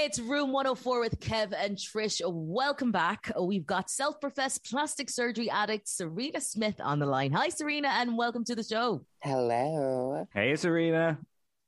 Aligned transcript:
It's 0.00 0.20
Room 0.20 0.52
104 0.52 1.00
with 1.00 1.18
Kev 1.18 1.52
and 1.52 1.76
Trish. 1.76 2.20
Welcome 2.24 2.92
back. 2.92 3.32
We've 3.36 3.66
got 3.66 3.90
self 3.90 4.20
professed 4.20 4.64
plastic 4.64 5.10
surgery 5.10 5.50
addict 5.50 5.88
Serena 5.88 6.40
Smith 6.40 6.76
on 6.78 7.00
the 7.00 7.04
line. 7.04 7.32
Hi, 7.32 7.48
Serena, 7.48 7.88
and 7.88 8.16
welcome 8.16 8.44
to 8.44 8.54
the 8.54 8.62
show. 8.62 9.04
Hello. 9.24 10.24
Hey, 10.32 10.54
Serena. 10.54 11.18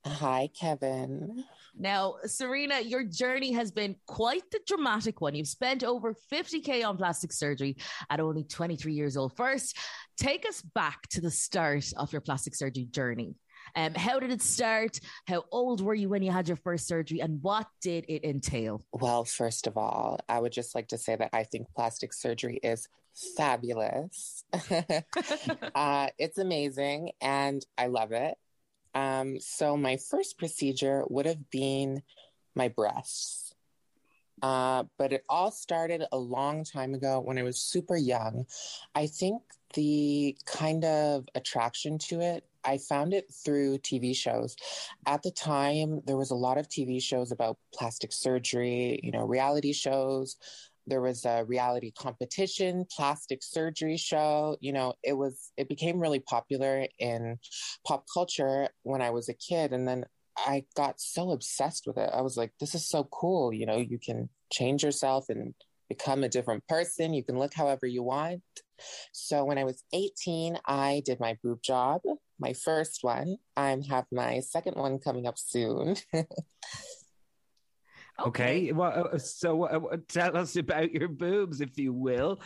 Hi, 0.06 0.48
Kevin. 0.58 1.42
Now, 1.76 2.14
Serena, 2.24 2.78
your 2.78 3.02
journey 3.02 3.50
has 3.50 3.72
been 3.72 3.96
quite 4.06 4.48
the 4.52 4.60
dramatic 4.64 5.20
one. 5.20 5.34
You've 5.34 5.48
spent 5.48 5.82
over 5.82 6.14
50K 6.32 6.86
on 6.86 6.98
plastic 6.98 7.32
surgery 7.32 7.78
at 8.10 8.20
only 8.20 8.44
23 8.44 8.92
years 8.92 9.16
old. 9.16 9.36
First, 9.36 9.76
take 10.16 10.46
us 10.48 10.62
back 10.62 11.02
to 11.08 11.20
the 11.20 11.32
start 11.32 11.92
of 11.96 12.12
your 12.12 12.20
plastic 12.20 12.54
surgery 12.54 12.86
journey. 12.92 13.34
Um, 13.76 13.94
how 13.94 14.18
did 14.18 14.30
it 14.30 14.42
start? 14.42 15.00
How 15.26 15.44
old 15.50 15.80
were 15.80 15.94
you 15.94 16.08
when 16.08 16.22
you 16.22 16.30
had 16.30 16.48
your 16.48 16.56
first 16.56 16.86
surgery? 16.86 17.20
And 17.20 17.42
what 17.42 17.66
did 17.80 18.04
it 18.08 18.24
entail? 18.24 18.84
Well, 18.92 19.24
first 19.24 19.66
of 19.66 19.76
all, 19.76 20.20
I 20.28 20.40
would 20.40 20.52
just 20.52 20.74
like 20.74 20.88
to 20.88 20.98
say 20.98 21.16
that 21.16 21.30
I 21.32 21.44
think 21.44 21.68
plastic 21.74 22.12
surgery 22.12 22.58
is 22.62 22.88
fabulous. 23.36 24.44
uh, 25.74 26.08
it's 26.18 26.38
amazing 26.38 27.12
and 27.20 27.64
I 27.76 27.86
love 27.86 28.12
it. 28.12 28.36
Um, 28.94 29.38
so, 29.38 29.76
my 29.76 29.98
first 29.98 30.36
procedure 30.36 31.04
would 31.08 31.26
have 31.26 31.50
been 31.50 32.02
my 32.56 32.68
breasts. 32.68 33.54
Uh, 34.42 34.84
but 34.98 35.12
it 35.12 35.24
all 35.28 35.50
started 35.50 36.04
a 36.12 36.16
long 36.16 36.64
time 36.64 36.94
ago 36.94 37.20
when 37.20 37.38
I 37.38 37.42
was 37.42 37.58
super 37.58 37.96
young. 37.96 38.46
I 38.94 39.06
think 39.06 39.42
the 39.74 40.36
kind 40.46 40.84
of 40.84 41.28
attraction 41.34 41.98
to 41.98 42.20
it 42.20 42.44
I 42.64 42.78
found 42.78 43.14
it 43.14 43.27
through 43.44 43.78
TV 43.78 44.14
shows. 44.14 44.56
At 45.06 45.22
the 45.22 45.30
time, 45.30 46.00
there 46.06 46.16
was 46.16 46.30
a 46.30 46.36
lot 46.36 46.58
of 46.58 46.69
TV 46.69 47.03
shows 47.03 47.33
about 47.33 47.58
plastic 47.75 48.12
surgery, 48.12 49.00
you 49.03 49.12
know, 49.12 49.25
reality 49.25 49.72
shows. 49.72 50.37
There 50.87 51.00
was 51.00 51.25
a 51.25 51.44
reality 51.44 51.93
competition, 51.93 52.87
plastic 52.91 53.43
surgery 53.43 53.97
show. 53.97 54.56
You 54.60 54.72
know, 54.72 54.94
it 55.03 55.12
was, 55.12 55.53
it 55.56 55.69
became 55.69 56.00
really 56.00 56.20
popular 56.20 56.87
in 56.99 57.38
pop 57.87 58.06
culture 58.12 58.69
when 58.82 59.03
I 59.03 59.10
was 59.10 59.28
a 59.28 59.34
kid. 59.34 59.72
And 59.72 59.87
then 59.87 60.04
I 60.37 60.65
got 60.75 61.00
so 61.00 61.31
obsessed 61.31 61.87
with 61.87 61.99
it. 61.99 62.10
I 62.12 62.22
was 62.22 62.37
like, 62.37 62.53
this 62.60 62.75
is 62.75 62.88
so 62.88 63.04
cool. 63.04 63.53
You 63.53 63.66
know, 63.66 63.76
you 63.76 63.99
can 63.99 64.28
change 64.50 64.82
yourself 64.82 65.28
and 65.28 65.54
become 65.90 66.24
a 66.24 66.28
different 66.28 66.66
person. 66.68 67.12
You 67.12 67.22
can 67.22 67.38
look 67.38 67.52
however 67.52 67.86
you 67.86 68.02
want. 68.02 68.42
So 69.12 69.44
when 69.44 69.58
I 69.58 69.64
was 69.64 69.84
18, 69.92 70.58
I 70.64 71.02
did 71.04 71.20
my 71.20 71.36
boob 71.42 71.62
job, 71.62 72.00
my 72.38 72.54
first 72.54 73.00
one. 73.02 73.36
I 73.56 73.76
have 73.90 74.06
my 74.10 74.40
second 74.40 74.76
one 74.76 74.98
coming 75.00 75.26
up 75.26 75.36
soon. 75.36 75.96
okay. 78.26 78.72
Well, 78.72 79.10
uh, 79.12 79.18
so 79.18 79.64
uh, 79.64 79.96
tell 80.08 80.36
us 80.36 80.56
about 80.56 80.92
your 80.92 81.08
boobs, 81.08 81.60
if 81.60 81.76
you 81.76 81.92
will. 81.92 82.40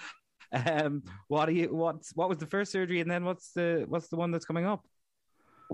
Um, 0.52 1.02
what 1.28 1.46
do 1.46 1.52
you? 1.52 1.74
What's 1.74 2.14
what 2.14 2.28
was 2.28 2.38
the 2.38 2.46
first 2.46 2.72
surgery, 2.72 3.00
and 3.00 3.10
then 3.10 3.24
what's 3.24 3.52
the 3.52 3.84
what's 3.88 4.08
the 4.08 4.16
one 4.16 4.30
that's 4.30 4.44
coming 4.44 4.66
up? 4.66 4.84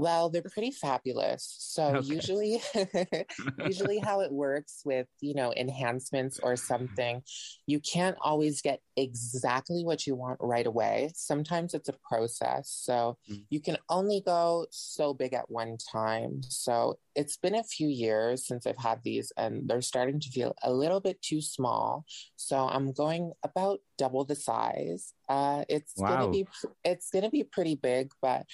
Well, 0.00 0.30
they're 0.30 0.40
pretty 0.40 0.70
fabulous. 0.70 1.56
So 1.58 1.96
okay. 1.96 2.06
usually 2.06 2.62
usually 3.66 3.98
how 4.02 4.20
it 4.20 4.32
works 4.32 4.80
with, 4.86 5.06
you 5.20 5.34
know, 5.34 5.52
enhancements 5.54 6.40
or 6.42 6.56
something, 6.56 7.22
you 7.66 7.80
can't 7.80 8.16
always 8.22 8.62
get 8.62 8.80
exactly 8.96 9.84
what 9.84 10.06
you 10.06 10.14
want 10.14 10.38
right 10.40 10.66
away. 10.66 11.10
Sometimes 11.14 11.74
it's 11.74 11.90
a 11.90 11.94
process. 12.08 12.70
So 12.70 13.18
mm. 13.30 13.44
you 13.50 13.60
can 13.60 13.76
only 13.90 14.22
go 14.24 14.66
so 14.70 15.12
big 15.12 15.34
at 15.34 15.50
one 15.50 15.76
time. 15.92 16.40
So 16.48 16.98
it's 17.14 17.36
been 17.36 17.54
a 17.54 17.62
few 17.62 17.88
years 17.88 18.46
since 18.46 18.66
I've 18.66 18.78
had 18.78 19.00
these 19.04 19.32
and 19.36 19.68
they're 19.68 19.82
starting 19.82 20.18
to 20.20 20.30
feel 20.30 20.54
a 20.62 20.72
little 20.72 21.00
bit 21.00 21.20
too 21.20 21.42
small. 21.42 22.06
So 22.36 22.56
I'm 22.56 22.92
going 22.92 23.32
about 23.42 23.80
double 23.98 24.24
the 24.24 24.34
size. 24.34 25.12
Uh, 25.28 25.64
it's 25.68 25.92
wow. 25.98 26.08
gonna 26.08 26.30
be 26.30 26.46
it's 26.84 27.10
gonna 27.10 27.30
be 27.30 27.44
pretty 27.44 27.74
big, 27.74 28.12
but 28.22 28.46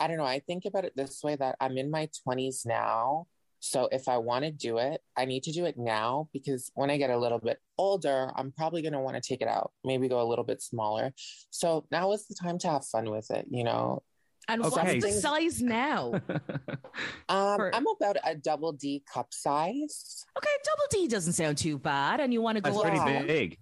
I 0.00 0.08
don't 0.08 0.16
know. 0.16 0.24
I 0.24 0.40
think 0.40 0.64
about 0.64 0.84
it 0.84 0.94
this 0.96 1.22
way 1.22 1.36
that 1.36 1.56
I'm 1.60 1.78
in 1.78 1.90
my 1.90 2.08
20s 2.26 2.66
now. 2.66 3.26
So 3.60 3.88
if 3.90 4.08
I 4.08 4.18
want 4.18 4.44
to 4.44 4.50
do 4.50 4.78
it, 4.78 5.00
I 5.16 5.24
need 5.24 5.42
to 5.44 5.52
do 5.52 5.64
it 5.64 5.76
now 5.76 6.28
because 6.32 6.70
when 6.74 6.90
I 6.90 6.98
get 6.98 7.10
a 7.10 7.18
little 7.18 7.38
bit 7.38 7.58
older, 7.78 8.30
I'm 8.36 8.52
probably 8.52 8.82
going 8.82 8.92
to 8.92 9.00
want 9.00 9.16
to 9.16 9.26
take 9.26 9.40
it 9.40 9.48
out, 9.48 9.72
maybe 9.84 10.08
go 10.08 10.20
a 10.20 10.28
little 10.28 10.44
bit 10.44 10.62
smaller. 10.62 11.12
So 11.50 11.86
now 11.90 12.12
is 12.12 12.26
the 12.26 12.34
time 12.34 12.58
to 12.58 12.68
have 12.68 12.84
fun 12.84 13.10
with 13.10 13.30
it, 13.30 13.46
you 13.50 13.64
know? 13.64 14.02
And 14.48 14.64
okay. 14.64 15.00
what's 15.00 15.04
the 15.04 15.12
size 15.12 15.60
now? 15.60 16.20
um, 17.28 17.56
For... 17.56 17.74
I'm 17.74 17.86
about 18.00 18.16
a 18.24 18.36
double 18.36 18.72
D 18.72 19.02
cup 19.12 19.28
size. 19.32 20.24
Okay, 20.38 20.50
double 20.64 20.84
D 20.90 21.08
doesn't 21.08 21.32
sound 21.32 21.58
too 21.58 21.78
bad. 21.78 22.20
And 22.20 22.32
you 22.32 22.42
want 22.42 22.56
to 22.56 22.62
go 22.62 22.70
That's 22.70 23.00
pretty 23.00 23.26
big. 23.26 23.58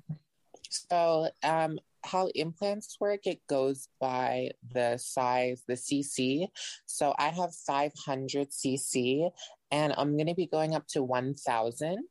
So 0.69 1.31
um, 1.43 1.79
how 2.05 2.29
implants 2.35 2.97
work, 3.01 3.27
it 3.27 3.41
goes 3.49 3.89
by 4.01 4.51
the 4.73 4.99
size, 4.99 5.63
the 5.67 5.75
CC. 5.75 6.49
So 6.87 7.15
I 7.19 7.29
have 7.29 7.55
500 7.55 8.51
CC 8.51 9.31
and 9.71 9.95
I'm 9.97 10.17
going 10.17 10.29
to 10.29 10.35
be 10.35 10.47
going 10.47 10.75
up 10.75 10.87
to 10.89 11.03
1000. 11.03 12.05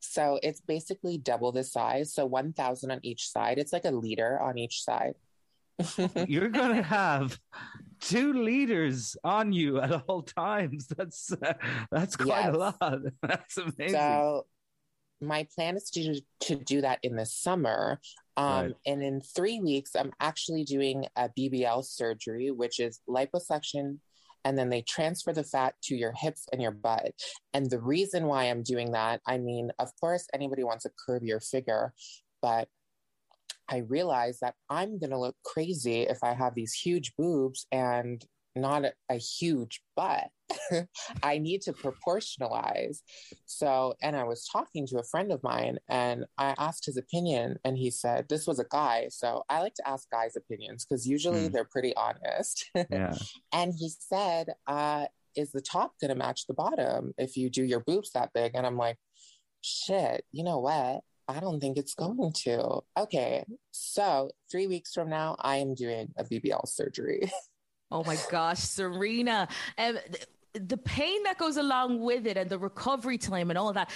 So 0.00 0.38
it's 0.42 0.60
basically 0.60 1.18
double 1.18 1.52
the 1.52 1.64
size. 1.64 2.12
So 2.12 2.26
1000 2.26 2.90
on 2.90 3.00
each 3.02 3.28
side. 3.28 3.58
It's 3.58 3.72
like 3.72 3.84
a 3.84 3.90
liter 3.90 4.40
on 4.40 4.58
each 4.58 4.82
side. 4.82 5.14
You're 6.28 6.50
going 6.50 6.76
to 6.76 6.82
have 6.82 7.38
two 8.00 8.32
liters 8.32 9.16
on 9.24 9.52
you 9.52 9.80
at 9.80 10.04
all 10.06 10.22
times. 10.22 10.86
That's 10.96 11.32
uh, 11.32 11.54
that's 11.90 12.16
quite 12.16 12.44
yes. 12.44 12.54
a 12.54 12.58
lot. 12.58 13.00
That's 13.22 13.56
amazing. 13.56 13.90
So 13.90 14.46
my 15.26 15.46
plan 15.54 15.76
is 15.76 15.90
to 15.90 16.20
to 16.40 16.56
do 16.56 16.80
that 16.80 16.98
in 17.02 17.16
the 17.16 17.26
summer. 17.26 18.00
Um, 18.36 18.66
right. 18.66 18.74
And 18.86 19.02
in 19.02 19.20
three 19.20 19.60
weeks, 19.60 19.94
I'm 19.94 20.12
actually 20.20 20.64
doing 20.64 21.06
a 21.16 21.28
BBL 21.38 21.84
surgery, 21.84 22.50
which 22.50 22.80
is 22.80 23.00
liposuction, 23.08 23.98
and 24.44 24.58
then 24.58 24.70
they 24.70 24.82
transfer 24.82 25.32
the 25.32 25.44
fat 25.44 25.74
to 25.84 25.96
your 25.96 26.12
hips 26.12 26.46
and 26.52 26.60
your 26.60 26.72
butt. 26.72 27.12
And 27.52 27.70
the 27.70 27.80
reason 27.80 28.26
why 28.26 28.44
I'm 28.44 28.62
doing 28.62 28.92
that, 28.92 29.20
I 29.26 29.38
mean, 29.38 29.70
of 29.78 29.90
course, 30.00 30.26
anybody 30.34 30.64
wants 30.64 30.86
curve 31.06 31.22
your 31.22 31.40
figure, 31.40 31.94
but 32.42 32.68
I 33.68 33.78
realize 33.78 34.40
that 34.40 34.54
I'm 34.68 34.98
going 34.98 35.10
to 35.10 35.18
look 35.18 35.36
crazy 35.44 36.02
if 36.02 36.18
I 36.22 36.34
have 36.34 36.54
these 36.54 36.74
huge 36.74 37.14
boobs 37.16 37.66
and 37.72 38.22
not 38.56 38.84
a, 38.84 38.92
a 39.08 39.16
huge 39.16 39.82
butt. 39.96 40.28
I 41.22 41.38
need 41.38 41.62
to 41.62 41.72
proportionalize. 41.72 42.98
So, 43.46 43.94
and 44.02 44.16
I 44.16 44.24
was 44.24 44.48
talking 44.50 44.86
to 44.88 44.98
a 44.98 45.04
friend 45.04 45.32
of 45.32 45.42
mine 45.42 45.78
and 45.88 46.24
I 46.38 46.54
asked 46.58 46.86
his 46.86 46.96
opinion, 46.96 47.58
and 47.64 47.76
he 47.76 47.90
said, 47.90 48.26
This 48.28 48.46
was 48.46 48.58
a 48.58 48.66
guy. 48.70 49.08
So 49.10 49.42
I 49.48 49.60
like 49.60 49.74
to 49.74 49.88
ask 49.88 50.08
guys' 50.10 50.36
opinions 50.36 50.84
because 50.84 51.06
usually 51.06 51.48
mm. 51.48 51.52
they're 51.52 51.64
pretty 51.64 51.94
honest. 51.96 52.70
Yeah. 52.90 53.14
and 53.52 53.72
he 53.76 53.90
said, 53.98 54.48
uh, 54.66 55.06
Is 55.36 55.52
the 55.52 55.62
top 55.62 55.94
going 56.00 56.10
to 56.10 56.14
match 56.14 56.46
the 56.46 56.54
bottom 56.54 57.12
if 57.18 57.36
you 57.36 57.50
do 57.50 57.64
your 57.64 57.80
boobs 57.80 58.12
that 58.12 58.32
big? 58.34 58.52
And 58.54 58.66
I'm 58.66 58.76
like, 58.76 58.98
Shit, 59.62 60.24
you 60.32 60.44
know 60.44 60.58
what? 60.58 61.00
I 61.26 61.40
don't 61.40 61.58
think 61.58 61.78
it's 61.78 61.94
going 61.94 62.32
to. 62.44 62.80
Okay. 62.98 63.44
So, 63.70 64.30
three 64.50 64.66
weeks 64.66 64.92
from 64.92 65.08
now, 65.08 65.36
I 65.40 65.56
am 65.56 65.74
doing 65.74 66.12
a 66.18 66.24
BBL 66.24 66.68
surgery. 66.68 67.32
Oh 67.94 68.02
my 68.02 68.18
gosh, 68.28 68.58
Serena. 68.58 69.46
Um, 69.78 69.98
the 70.52 70.76
pain 70.76 71.22
that 71.22 71.38
goes 71.38 71.56
along 71.56 72.00
with 72.00 72.26
it 72.26 72.36
and 72.36 72.50
the 72.50 72.58
recovery 72.58 73.18
time 73.18 73.50
and 73.50 73.58
all 73.58 73.72
that. 73.72 73.88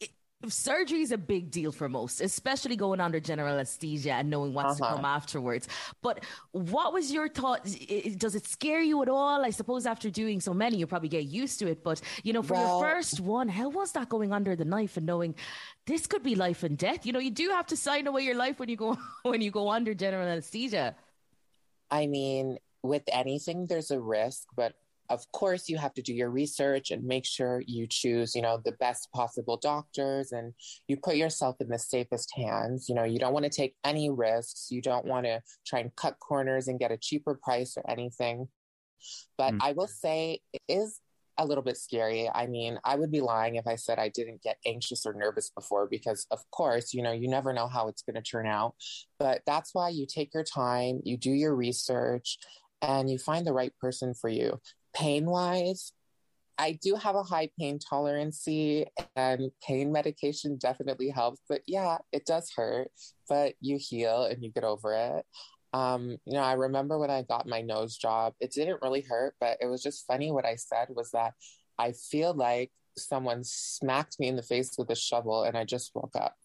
It, 0.00 0.10
surgery 0.48 1.02
is 1.02 1.12
a 1.12 1.18
big 1.18 1.52
deal 1.52 1.70
for 1.70 1.88
most, 1.88 2.20
especially 2.20 2.74
going 2.74 2.98
under 2.98 3.20
general 3.20 3.54
anesthesia 3.54 4.14
and 4.14 4.28
knowing 4.28 4.52
what's 4.52 4.80
uh-huh. 4.80 4.90
to 4.90 4.96
come 4.96 5.04
afterwards. 5.04 5.68
But 6.02 6.24
what 6.50 6.92
was 6.92 7.12
your 7.12 7.28
thought? 7.28 7.62
Does 7.62 8.34
it 8.34 8.44
scare 8.48 8.82
you 8.82 9.00
at 9.02 9.08
all? 9.08 9.44
I 9.44 9.50
suppose 9.50 9.86
after 9.86 10.10
doing 10.10 10.40
so 10.40 10.52
many, 10.52 10.78
you 10.78 10.88
probably 10.88 11.08
get 11.08 11.26
used 11.26 11.60
to 11.60 11.68
it. 11.68 11.84
But 11.84 12.00
you 12.24 12.32
know, 12.32 12.42
for 12.42 12.54
well, 12.54 12.80
your 12.80 12.90
first 12.90 13.20
one, 13.20 13.48
how 13.48 13.68
was 13.68 13.92
that 13.92 14.08
going 14.08 14.32
under 14.32 14.56
the 14.56 14.64
knife 14.64 14.96
and 14.96 15.06
knowing 15.06 15.36
this 15.86 16.08
could 16.08 16.24
be 16.24 16.34
life 16.34 16.64
and 16.64 16.76
death? 16.76 17.06
You 17.06 17.12
know, 17.12 17.20
you 17.20 17.30
do 17.30 17.50
have 17.50 17.66
to 17.66 17.76
sign 17.76 18.08
away 18.08 18.22
your 18.22 18.34
life 18.34 18.58
when 18.58 18.68
you 18.68 18.76
go 18.76 18.98
when 19.22 19.42
you 19.42 19.52
go 19.52 19.70
under 19.70 19.94
general 19.94 20.26
anesthesia. 20.26 20.96
I 21.88 22.08
mean, 22.08 22.58
with 22.82 23.02
anything, 23.12 23.66
there's 23.66 23.90
a 23.90 24.00
risk, 24.00 24.48
but 24.56 24.74
of 25.12 25.30
course 25.32 25.68
you 25.68 25.76
have 25.76 25.92
to 25.94 26.02
do 26.02 26.14
your 26.14 26.30
research 26.30 26.90
and 26.90 27.04
make 27.04 27.26
sure 27.26 27.62
you 27.66 27.86
choose 27.86 28.34
you 28.34 28.42
know 28.42 28.60
the 28.64 28.72
best 28.72 29.10
possible 29.12 29.56
doctors 29.56 30.32
and 30.32 30.54
you 30.88 30.96
put 30.96 31.16
yourself 31.16 31.56
in 31.60 31.68
the 31.68 31.78
safest 31.78 32.32
hands 32.34 32.88
you 32.88 32.94
know 32.94 33.04
you 33.04 33.18
don't 33.18 33.32
want 33.32 33.44
to 33.44 33.50
take 33.50 33.74
any 33.84 34.10
risks 34.10 34.68
you 34.70 34.80
don't 34.80 35.04
want 35.04 35.26
to 35.26 35.40
try 35.66 35.80
and 35.80 35.94
cut 35.96 36.18
corners 36.18 36.68
and 36.68 36.78
get 36.78 36.92
a 36.92 36.96
cheaper 36.96 37.38
price 37.42 37.74
or 37.76 37.88
anything 37.90 38.48
but 39.36 39.52
mm. 39.52 39.58
i 39.60 39.72
will 39.72 39.88
say 39.88 40.40
it 40.52 40.62
is 40.68 41.00
a 41.38 41.46
little 41.46 41.64
bit 41.64 41.76
scary. 41.76 42.30
I 42.32 42.46
mean, 42.46 42.78
I 42.84 42.96
would 42.96 43.10
be 43.10 43.20
lying 43.20 43.56
if 43.56 43.66
I 43.66 43.76
said 43.76 43.98
I 43.98 44.10
didn't 44.10 44.42
get 44.42 44.58
anxious 44.66 45.06
or 45.06 45.14
nervous 45.14 45.50
before 45.50 45.86
because, 45.86 46.26
of 46.30 46.38
course, 46.50 46.92
you 46.92 47.02
know, 47.02 47.12
you 47.12 47.28
never 47.28 47.52
know 47.52 47.68
how 47.68 47.88
it's 47.88 48.02
going 48.02 48.16
to 48.16 48.22
turn 48.22 48.46
out. 48.46 48.74
But 49.18 49.42
that's 49.46 49.74
why 49.74 49.90
you 49.90 50.06
take 50.06 50.34
your 50.34 50.44
time, 50.44 51.00
you 51.04 51.16
do 51.16 51.30
your 51.30 51.54
research, 51.54 52.38
and 52.82 53.08
you 53.08 53.18
find 53.18 53.46
the 53.46 53.52
right 53.52 53.72
person 53.80 54.12
for 54.12 54.28
you 54.28 54.60
pain 54.94 55.24
wise, 55.26 55.92
I 56.58 56.78
do 56.82 56.94
have 56.96 57.16
a 57.16 57.22
high 57.22 57.50
pain 57.58 57.78
tolerance, 57.78 58.46
and 59.16 59.50
pain 59.66 59.90
medication 59.90 60.58
definitely 60.58 61.08
helps. 61.08 61.40
But 61.48 61.62
yeah, 61.66 61.98
it 62.12 62.26
does 62.26 62.52
hurt, 62.54 62.90
but 63.28 63.54
you 63.60 63.78
heal 63.80 64.24
and 64.24 64.42
you 64.42 64.50
get 64.52 64.64
over 64.64 64.94
it. 64.94 65.24
Um, 65.72 66.18
you 66.26 66.34
know, 66.34 66.42
I 66.42 66.52
remember 66.52 66.98
when 66.98 67.10
I 67.10 67.22
got 67.22 67.48
my 67.48 67.62
nose 67.62 67.96
job, 67.96 68.34
it 68.40 68.52
didn't 68.52 68.82
really 68.82 69.00
hurt, 69.00 69.34
but 69.40 69.56
it 69.60 69.66
was 69.66 69.82
just 69.82 70.06
funny. 70.06 70.30
What 70.30 70.44
I 70.44 70.56
said 70.56 70.88
was 70.90 71.10
that 71.12 71.32
I 71.78 71.92
feel 71.92 72.34
like 72.34 72.70
someone 72.98 73.42
smacked 73.42 74.20
me 74.20 74.28
in 74.28 74.36
the 74.36 74.42
face 74.42 74.74
with 74.76 74.90
a 74.90 74.94
shovel 74.94 75.44
and 75.44 75.56
I 75.56 75.64
just 75.64 75.92
woke 75.94 76.14
up. 76.14 76.36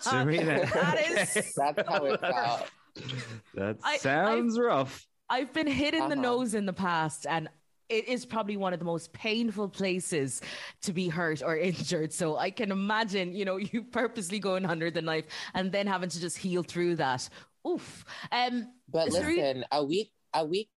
Serena. 0.00 0.66
that 0.74 0.98
is 1.08 1.54
That's 1.56 1.88
how 1.88 2.04
it 2.04 2.20
felt. 2.20 2.70
That 3.54 3.80
sounds 4.00 4.58
I, 4.58 4.62
rough. 4.62 5.06
I've 5.28 5.52
been 5.52 5.66
hit 5.66 5.94
in 5.94 6.02
uh-huh. 6.02 6.08
the 6.10 6.16
nose 6.16 6.54
in 6.54 6.66
the 6.66 6.72
past, 6.72 7.26
and 7.28 7.48
it 7.90 8.08
is 8.08 8.24
probably 8.24 8.56
one 8.56 8.72
of 8.72 8.78
the 8.78 8.84
most 8.84 9.12
painful 9.12 9.68
places 9.68 10.40
to 10.82 10.92
be 10.92 11.08
hurt 11.08 11.42
or 11.42 11.56
injured. 11.68 12.12
So 12.12 12.36
I 12.36 12.50
can 12.50 12.70
imagine, 12.70 13.34
you 13.34 13.44
know, 13.44 13.56
you 13.56 13.82
purposely 13.90 14.38
going 14.38 14.64
under 14.64 14.90
the 14.90 15.02
knife 15.02 15.26
and 15.54 15.70
then 15.70 15.86
having 15.86 16.08
to 16.08 16.20
just 16.20 16.38
heal 16.38 16.62
through 16.62 16.96
that. 16.96 17.28
Oof. 17.66 18.04
Um, 18.32 18.68
but 18.88 19.10
listen, 19.10 19.64
a 19.70 19.84
week, 19.84 20.12
a 20.32 20.44
week 20.44 20.70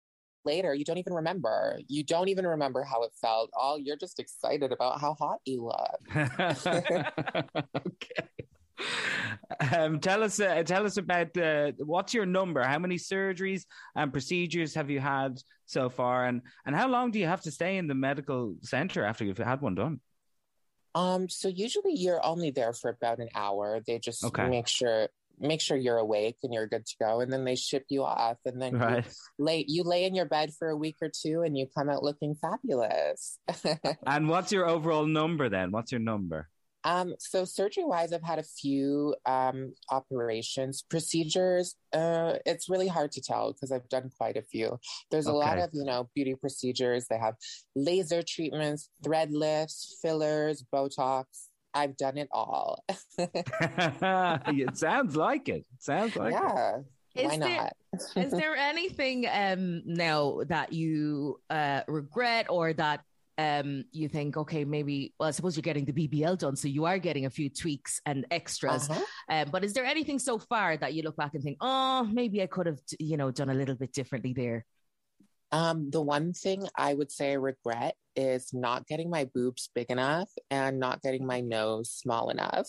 later, 0.44 0.72
you 0.74 0.84
don't 0.84 0.98
even 0.98 1.12
remember. 1.12 1.78
You 1.88 2.04
don't 2.04 2.28
even 2.28 2.46
remember 2.46 2.82
how 2.84 3.02
it 3.02 3.10
felt. 3.20 3.50
All 3.54 3.78
you're 3.78 3.96
just 3.96 4.18
excited 4.18 4.72
about 4.72 5.00
how 5.00 5.14
hot 5.14 5.40
you 5.44 5.64
look. 5.64 6.00
okay. 7.86 8.22
Um, 9.72 10.00
tell 10.00 10.22
us, 10.22 10.38
uh, 10.40 10.62
tell 10.62 10.86
us 10.86 10.96
about 10.96 11.36
uh, 11.36 11.72
what's 11.78 12.14
your 12.14 12.26
number? 12.26 12.62
How 12.62 12.78
many 12.78 12.96
surgeries 12.96 13.64
and 13.94 14.12
procedures 14.12 14.74
have 14.74 14.90
you 14.90 15.00
had 15.00 15.40
so 15.66 15.88
far, 15.90 16.26
and 16.26 16.42
and 16.64 16.74
how 16.74 16.88
long 16.88 17.10
do 17.10 17.18
you 17.18 17.26
have 17.26 17.42
to 17.42 17.50
stay 17.50 17.76
in 17.76 17.86
the 17.86 17.94
medical 17.94 18.54
center 18.62 19.04
after 19.04 19.24
you've 19.24 19.38
had 19.38 19.60
one 19.60 19.74
done? 19.74 20.00
Um, 20.94 21.28
so 21.28 21.48
usually 21.48 21.94
you're 21.94 22.24
only 22.24 22.50
there 22.50 22.72
for 22.72 22.90
about 22.90 23.18
an 23.18 23.28
hour. 23.34 23.80
They 23.86 23.98
just 23.98 24.24
okay. 24.24 24.48
make 24.48 24.68
sure 24.68 25.08
make 25.38 25.60
sure 25.60 25.76
you're 25.76 25.96
awake 25.96 26.36
and 26.42 26.52
you're 26.52 26.66
good 26.66 26.84
to 26.86 26.96
go, 27.00 27.20
and 27.20 27.32
then 27.32 27.44
they 27.44 27.56
ship 27.56 27.86
you 27.88 28.04
off, 28.04 28.38
and 28.44 28.60
then 28.60 28.78
right. 28.78 29.04
you 29.04 29.44
lay 29.44 29.64
you 29.66 29.82
lay 29.82 30.04
in 30.04 30.14
your 30.14 30.26
bed 30.26 30.52
for 30.58 30.68
a 30.68 30.76
week 30.76 30.96
or 31.00 31.10
two, 31.10 31.42
and 31.42 31.56
you 31.56 31.66
come 31.66 31.88
out 31.88 32.02
looking 32.02 32.34
fabulous. 32.34 33.38
and 34.06 34.28
what's 34.28 34.52
your 34.52 34.68
overall 34.68 35.06
number 35.06 35.48
then? 35.48 35.70
What's 35.70 35.92
your 35.92 36.00
number? 36.00 36.48
Um, 36.84 37.14
so 37.18 37.44
surgery 37.44 37.84
wise, 37.84 38.12
I've 38.12 38.22
had 38.22 38.38
a 38.38 38.42
few 38.42 39.14
um, 39.26 39.74
operations, 39.90 40.82
procedures. 40.88 41.74
Uh, 41.92 42.34
it's 42.46 42.68
really 42.68 42.88
hard 42.88 43.12
to 43.12 43.20
tell 43.20 43.52
because 43.52 43.72
I've 43.72 43.88
done 43.88 44.10
quite 44.16 44.36
a 44.36 44.42
few. 44.42 44.78
There's 45.10 45.26
okay. 45.26 45.34
a 45.34 45.38
lot 45.38 45.58
of 45.58 45.70
you 45.72 45.84
know 45.84 46.08
beauty 46.14 46.34
procedures. 46.34 47.06
They 47.08 47.18
have 47.18 47.34
laser 47.74 48.22
treatments, 48.22 48.88
thread 49.04 49.30
lifts, 49.32 49.98
fillers, 50.02 50.64
Botox. 50.72 51.24
I've 51.72 51.96
done 51.96 52.18
it 52.18 52.28
all. 52.32 52.84
it 53.18 54.76
sounds 54.76 55.16
like 55.16 55.48
it. 55.48 55.64
Sounds 55.78 56.16
like 56.16 56.32
yeah. 56.32 56.78
It. 56.78 56.84
Is 57.14 57.26
Why 57.26 57.38
there, 57.38 57.72
not? 57.92 58.24
is 58.24 58.30
there 58.32 58.54
anything 58.54 59.26
um, 59.30 59.82
now 59.84 60.40
that 60.46 60.72
you 60.72 61.40
uh, 61.50 61.82
regret 61.88 62.46
or 62.48 62.72
that 62.74 63.00
um, 63.40 63.84
you 63.90 64.08
think, 64.08 64.36
okay, 64.36 64.64
maybe, 64.64 65.14
well, 65.18 65.28
I 65.28 65.32
suppose 65.32 65.56
you're 65.56 65.62
getting 65.62 65.86
the 65.86 65.92
BBL 65.92 66.38
done, 66.38 66.56
so 66.56 66.68
you 66.68 66.84
are 66.84 66.98
getting 66.98 67.24
a 67.24 67.30
few 67.30 67.48
tweaks 67.48 68.00
and 68.04 68.26
extras. 68.30 68.90
Uh-huh. 68.90 69.02
Um, 69.30 69.48
but 69.50 69.64
is 69.64 69.72
there 69.72 69.84
anything 69.84 70.18
so 70.18 70.38
far 70.38 70.76
that 70.76 70.92
you 70.92 71.02
look 71.02 71.16
back 71.16 71.32
and 71.34 71.42
think, 71.42 71.56
oh, 71.62 72.06
maybe 72.12 72.42
I 72.42 72.46
could 72.46 72.66
have, 72.66 72.80
you 72.98 73.16
know, 73.16 73.30
done 73.30 73.48
a 73.48 73.54
little 73.54 73.76
bit 73.76 73.94
differently 73.94 74.34
there? 74.34 74.66
Um, 75.52 75.90
the 75.90 76.02
one 76.02 76.34
thing 76.34 76.66
I 76.76 76.92
would 76.92 77.10
say 77.10 77.30
I 77.30 77.34
regret 77.34 77.94
is 78.14 78.52
not 78.52 78.86
getting 78.86 79.08
my 79.08 79.24
boobs 79.32 79.70
big 79.74 79.90
enough 79.90 80.28
and 80.50 80.78
not 80.78 81.00
getting 81.00 81.26
my 81.26 81.40
nose 81.40 81.90
small 81.90 82.28
enough. 82.28 82.68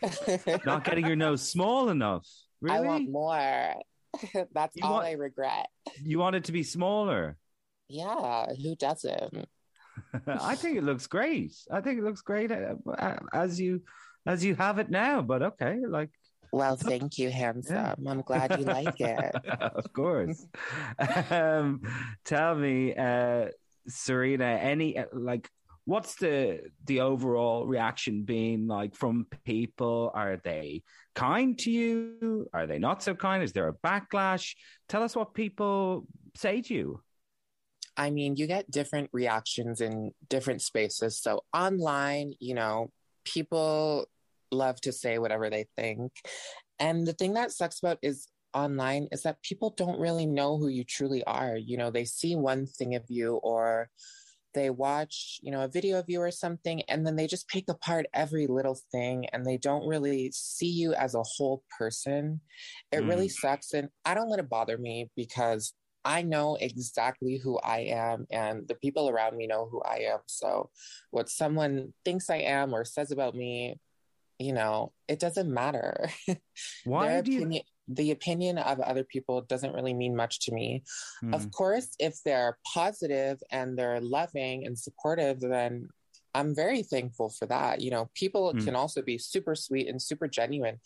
not 0.64 0.84
getting 0.84 1.06
your 1.06 1.16
nose 1.16 1.42
small 1.42 1.88
enough. 1.88 2.26
Really? 2.60 2.76
I 2.76 2.80
want 2.80 3.10
more. 3.10 3.74
That's 4.54 4.76
you 4.76 4.84
all 4.84 4.94
want, 4.94 5.06
I 5.06 5.12
regret. 5.12 5.66
You 6.00 6.20
want 6.20 6.36
it 6.36 6.44
to 6.44 6.52
be 6.52 6.62
smaller. 6.62 7.36
Yeah, 7.88 8.46
who 8.62 8.76
doesn't? 8.76 9.46
I 10.26 10.54
think 10.56 10.76
it 10.76 10.84
looks 10.84 11.06
great. 11.06 11.54
I 11.70 11.80
think 11.80 11.98
it 11.98 12.04
looks 12.04 12.22
great 12.22 12.50
uh, 12.50 12.74
uh, 12.88 13.16
as 13.32 13.60
you 13.60 13.82
as 14.26 14.44
you 14.44 14.54
have 14.54 14.78
it 14.78 14.90
now. 14.90 15.22
But 15.22 15.42
okay, 15.42 15.78
like. 15.86 16.10
Well, 16.52 16.76
thank 16.80 17.18
you, 17.18 17.30
handsome. 17.30 17.76
Yeah. 17.76 18.10
I'm 18.10 18.22
glad 18.22 18.58
you 18.58 18.64
like 18.64 19.00
it. 19.00 19.34
of 19.60 19.92
course. 19.92 20.46
um, 21.30 21.82
tell 22.24 22.54
me, 22.54 22.94
uh, 22.94 23.46
Serena, 23.88 24.44
any 24.44 24.96
uh, 24.96 25.06
like 25.12 25.50
what's 25.86 26.16
the 26.16 26.60
the 26.84 27.00
overall 27.00 27.64
reaction 27.64 28.22
being 28.22 28.66
like 28.66 28.94
from 28.94 29.26
people 29.44 30.10
are 30.14 30.36
they 30.44 30.82
kind 31.14 31.58
to 31.58 31.70
you 31.70 32.48
are 32.52 32.66
they 32.66 32.78
not 32.78 33.02
so 33.02 33.14
kind 33.14 33.42
is 33.42 33.52
there 33.52 33.68
a 33.68 33.72
backlash 33.72 34.56
tell 34.88 35.02
us 35.02 35.14
what 35.14 35.32
people 35.32 36.04
say 36.34 36.60
to 36.60 36.74
you 36.74 37.00
I 37.96 38.10
mean, 38.10 38.36
you 38.36 38.46
get 38.46 38.70
different 38.70 39.10
reactions 39.12 39.80
in 39.80 40.12
different 40.28 40.62
spaces. 40.62 41.18
So 41.18 41.44
online, 41.54 42.34
you 42.40 42.54
know, 42.54 42.90
people 43.24 44.06
love 44.50 44.80
to 44.82 44.92
say 44.92 45.18
whatever 45.18 45.50
they 45.50 45.66
think. 45.76 46.12
And 46.78 47.06
the 47.06 47.12
thing 47.12 47.34
that 47.34 47.52
sucks 47.52 47.78
about 47.78 47.98
is 48.02 48.28
online 48.54 49.08
is 49.12 49.22
that 49.22 49.42
people 49.42 49.74
don't 49.76 50.00
really 50.00 50.26
know 50.26 50.58
who 50.58 50.68
you 50.68 50.84
truly 50.84 51.24
are. 51.24 51.56
You 51.56 51.76
know, 51.76 51.90
they 51.90 52.04
see 52.04 52.36
one 52.36 52.66
thing 52.66 52.94
of 52.94 53.04
you 53.08 53.36
or 53.36 53.90
they 54.54 54.70
watch, 54.70 55.38
you 55.42 55.52
know, 55.52 55.62
a 55.62 55.68
video 55.68 55.98
of 55.98 56.06
you 56.08 56.20
or 56.20 56.30
something, 56.30 56.80
and 56.88 57.06
then 57.06 57.14
they 57.14 57.26
just 57.26 57.46
pick 57.46 57.68
apart 57.68 58.06
every 58.14 58.46
little 58.46 58.78
thing 58.90 59.26
and 59.26 59.44
they 59.44 59.58
don't 59.58 59.86
really 59.86 60.32
see 60.32 60.70
you 60.70 60.94
as 60.94 61.14
a 61.14 61.22
whole 61.22 61.62
person. 61.78 62.40
It 62.90 63.02
mm. 63.02 63.08
really 63.08 63.28
sucks. 63.28 63.74
And 63.74 63.90
I 64.04 64.14
don't 64.14 64.30
let 64.30 64.40
it 64.40 64.48
bother 64.48 64.78
me 64.78 65.10
because 65.14 65.74
I 66.06 66.22
know 66.22 66.56
exactly 66.58 67.36
who 67.36 67.58
I 67.58 67.78
am, 67.90 68.28
and 68.30 68.68
the 68.68 68.76
people 68.76 69.08
around 69.08 69.36
me 69.36 69.48
know 69.48 69.66
who 69.68 69.82
I 69.82 70.06
am. 70.12 70.20
So, 70.26 70.70
what 71.10 71.28
someone 71.28 71.92
thinks 72.04 72.30
I 72.30 72.36
am 72.36 72.72
or 72.72 72.84
says 72.84 73.10
about 73.10 73.34
me, 73.34 73.80
you 74.38 74.52
know, 74.52 74.92
it 75.08 75.18
doesn't 75.18 75.52
matter. 75.52 76.08
Why 76.84 77.20
do 77.22 77.32
opinion, 77.38 77.52
you? 77.52 77.60
The 77.88 78.12
opinion 78.12 78.58
of 78.58 78.78
other 78.78 79.02
people 79.02 79.40
doesn't 79.42 79.74
really 79.74 79.94
mean 79.94 80.14
much 80.14 80.38
to 80.46 80.52
me. 80.52 80.84
Hmm. 81.20 81.34
Of 81.34 81.50
course, 81.50 81.88
if 81.98 82.22
they're 82.24 82.56
positive 82.72 83.42
and 83.50 83.76
they're 83.76 84.00
loving 84.00 84.64
and 84.64 84.78
supportive, 84.78 85.40
then 85.40 85.88
I'm 86.34 86.54
very 86.54 86.84
thankful 86.84 87.30
for 87.30 87.46
that. 87.46 87.80
You 87.80 87.90
know, 87.90 88.10
people 88.14 88.52
hmm. 88.52 88.64
can 88.64 88.76
also 88.76 89.02
be 89.02 89.18
super 89.18 89.56
sweet 89.56 89.88
and 89.88 90.00
super 90.00 90.28
genuine. 90.28 90.78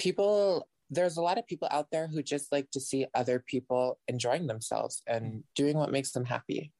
People 0.00 0.66
there's 0.90 1.16
a 1.16 1.22
lot 1.22 1.38
of 1.38 1.46
people 1.46 1.68
out 1.70 1.88
there 1.90 2.06
who 2.06 2.22
just 2.22 2.52
like 2.52 2.70
to 2.72 2.80
see 2.80 3.06
other 3.14 3.42
people 3.46 3.98
enjoying 4.08 4.46
themselves 4.46 5.02
and 5.06 5.42
doing 5.54 5.76
what 5.76 5.90
makes 5.90 6.12
them 6.12 6.24
happy. 6.24 6.72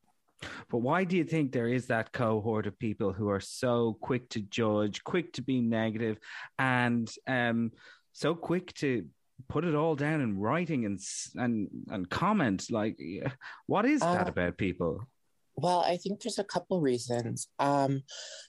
But 0.71 0.79
why 0.79 1.05
do 1.05 1.17
you 1.17 1.25
think 1.25 1.53
there 1.53 1.69
is 1.69 1.87
that 1.87 2.13
cohort 2.13 2.67
of 2.67 2.79
people 2.79 3.13
who 3.13 3.29
are 3.31 3.41
so 3.41 3.97
quick 4.01 4.29
to 4.31 4.41
judge, 4.41 5.03
quick 5.05 5.33
to 5.35 5.43
be 5.43 5.61
negative, 5.61 6.19
and 6.59 7.11
um, 7.27 7.73
so 8.13 8.35
quick 8.35 8.75
to 8.75 9.07
put 9.49 9.65
it 9.65 9.75
all 9.75 9.97
down 9.97 10.21
in 10.21 10.39
writing 10.39 10.85
and 10.85 11.01
and 11.37 11.69
and 11.91 12.11
comment. 12.11 12.71
Like, 12.71 12.99
what 13.67 13.87
is 13.87 14.01
that 14.01 14.27
uh, 14.27 14.31
about 14.31 14.59
people? 14.59 15.07
Well, 15.57 15.81
I 15.81 15.97
think 15.97 16.21
there's 16.21 16.39
a 16.39 16.45
couple 16.45 16.81
reasons. 16.81 17.49
Um, 17.59 18.03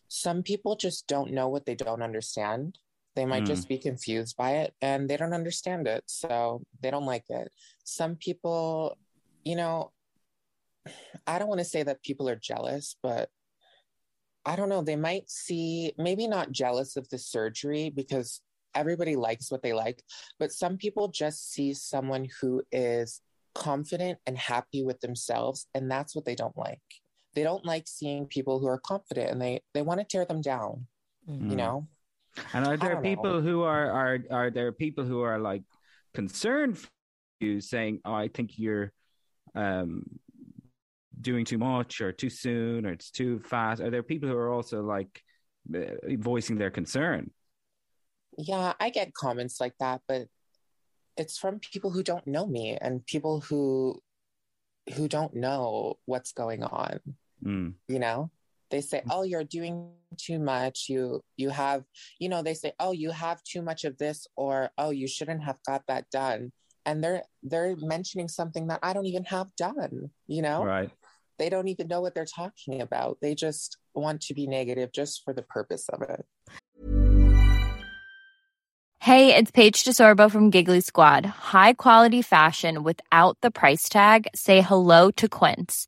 some 0.08 0.44
people 0.44 0.76
just 0.76 1.08
don't 1.08 1.34
know 1.34 1.50
what 1.50 1.66
they 1.66 1.76
don't 1.76 2.02
understand. 2.02 2.80
They 3.16 3.26
might 3.26 3.44
mm. 3.44 3.48
just 3.48 3.70
be 3.70 3.78
confused 3.78 4.36
by 4.38 4.58
it 4.58 4.74
and 4.82 5.10
they 5.10 5.18
don't 5.18 5.34
understand 5.34 5.88
it. 5.88 6.04
So 6.08 6.62
they 6.82 6.92
don't 6.92 7.06
like 7.06 7.26
it. 7.30 7.50
Some 7.84 8.16
people, 8.16 8.98
you 9.44 9.56
know, 9.56 9.92
I 11.28 11.40
don't 11.40 11.48
want 11.48 11.60
to 11.60 11.66
say 11.66 11.84
that 11.84 12.04
people 12.04 12.30
are 12.30 12.36
jealous, 12.36 12.96
but 13.02 13.30
I 14.46 14.56
don't 14.56 14.70
know. 14.70 14.84
They 14.84 14.96
might 14.96 15.30
see, 15.30 15.94
maybe 15.98 16.28
not 16.28 16.52
jealous 16.52 16.98
of 16.98 17.10
the 17.10 17.18
surgery 17.18 17.90
because 17.90 18.42
everybody 18.76 19.16
likes 19.16 19.50
what 19.50 19.64
they 19.64 19.74
like, 19.74 20.04
but 20.38 20.52
some 20.52 20.78
people 20.78 21.08
just 21.08 21.52
see 21.52 21.74
someone 21.74 22.28
who 22.40 22.62
is 22.72 23.22
confident 23.56 24.20
and 24.28 24.38
happy 24.38 24.84
with 24.84 25.00
themselves, 25.00 25.66
and 25.74 25.90
that's 25.90 26.16
what 26.16 26.26
they 26.26 26.36
don't 26.36 26.58
like. 26.58 26.82
They 27.34 27.44
don't 27.44 27.66
like 27.66 27.88
seeing 27.88 28.28
people 28.28 28.60
who 28.60 28.68
are 28.68 28.78
confident 28.78 29.32
and 29.32 29.42
they 29.42 29.62
they 29.74 29.82
want 29.82 30.00
to 30.00 30.06
tear 30.06 30.26
them 30.26 30.42
down. 30.42 30.88
Mm-hmm. 31.28 31.50
You 31.50 31.56
know? 31.56 31.88
And 32.54 32.66
are 32.66 32.78
there 32.78 33.02
people 33.02 33.36
know. 33.36 33.42
who 33.42 33.64
are 33.64 33.92
are 33.92 34.20
are 34.32 34.50
there 34.50 34.72
people 34.72 35.06
who 35.06 35.22
are 35.22 35.40
like 35.40 35.64
concerned 36.14 36.78
for 36.78 36.90
you 37.40 37.62
saying, 37.62 38.02
"Oh, 38.06 38.14
I 38.14 38.28
think 38.28 38.58
you're 38.58 38.92
um 39.56 40.04
doing 41.20 41.46
too 41.46 41.58
much 41.58 42.02
or 42.02 42.12
too 42.12 42.30
soon 42.30 42.86
or 42.86 42.92
it's 42.92 43.12
too 43.12 43.40
fast?" 43.40 43.82
Are 43.82 43.90
there 43.90 44.04
people 44.04 44.30
who 44.30 44.36
are 44.36 44.52
also 44.52 44.82
like 44.82 45.22
uh, 45.74 45.96
voicing 46.18 46.58
their 46.58 46.72
concern? 46.72 47.32
Yeah, 48.38 48.74
I 48.80 48.90
get 48.90 49.14
comments 49.14 49.62
like 49.62 49.76
that, 49.80 50.02
but 50.08 50.28
it's 51.18 51.38
from 51.38 51.60
people 51.60 51.92
who 51.92 52.04
don't 52.04 52.28
know 52.28 52.46
me 52.46 52.78
and 52.80 53.06
people 53.06 53.42
who 53.42 54.02
who 54.94 55.08
don't 55.08 55.34
know 55.34 55.98
what's 56.06 56.34
going 56.34 56.64
on. 56.64 57.00
Mm. 57.44 57.74
You 57.88 58.00
know? 58.00 58.32
They 58.72 58.82
say, 58.82 59.00
mm. 59.00 59.12
"Oh, 59.12 59.24
you're 59.24 59.44
doing 59.44 59.92
too 60.18 60.40
much. 60.40 60.86
You 60.90 61.22
you 61.38 61.50
have, 61.50 61.84
you 62.20 62.30
know, 62.30 62.42
they 62.42 62.54
say, 62.54 62.74
"Oh, 62.80 62.92
you 62.92 63.12
have 63.12 63.44
too 63.44 63.62
much 63.62 63.86
of 63.86 63.98
this 63.98 64.28
or 64.36 64.72
oh, 64.78 64.90
you 64.90 65.08
shouldn't 65.08 65.44
have 65.44 65.58
got 65.66 65.84
that 65.88 66.10
done." 66.12 66.52
And 66.86 67.04
they're 67.04 67.24
they're 67.44 67.76
mentioning 67.78 68.28
something 68.28 68.68
that 68.68 68.80
I 68.84 68.94
don't 68.94 69.08
even 69.08 69.26
have 69.26 69.56
done, 69.56 70.12
you 70.28 70.42
know? 70.42 70.64
Right. 70.64 70.92
They 71.38 71.50
don't 71.50 71.68
even 71.68 71.88
know 71.88 72.00
what 72.00 72.16
they're 72.16 72.26
talking 72.26 72.82
about. 72.82 73.18
They 73.22 73.36
just 73.36 73.78
want 73.94 74.22
to 74.22 74.34
be 74.34 74.48
negative 74.48 74.92
just 74.94 75.24
for 75.24 75.34
the 75.34 75.42
purpose 75.42 75.90
of 75.90 76.02
it. 76.04 76.26
Hey, 79.06 79.36
it's 79.36 79.52
Paige 79.52 79.84
DeSorbo 79.84 80.32
from 80.32 80.50
Giggly 80.50 80.82
Squad. 80.82 81.26
High 81.26 81.74
quality 81.74 82.24
fashion 82.24 82.84
without 82.84 83.38
the 83.42 83.52
price 83.52 83.88
tag. 83.88 84.28
Say 84.34 84.62
hello 84.62 85.12
to 85.12 85.30
Quince. 85.30 85.88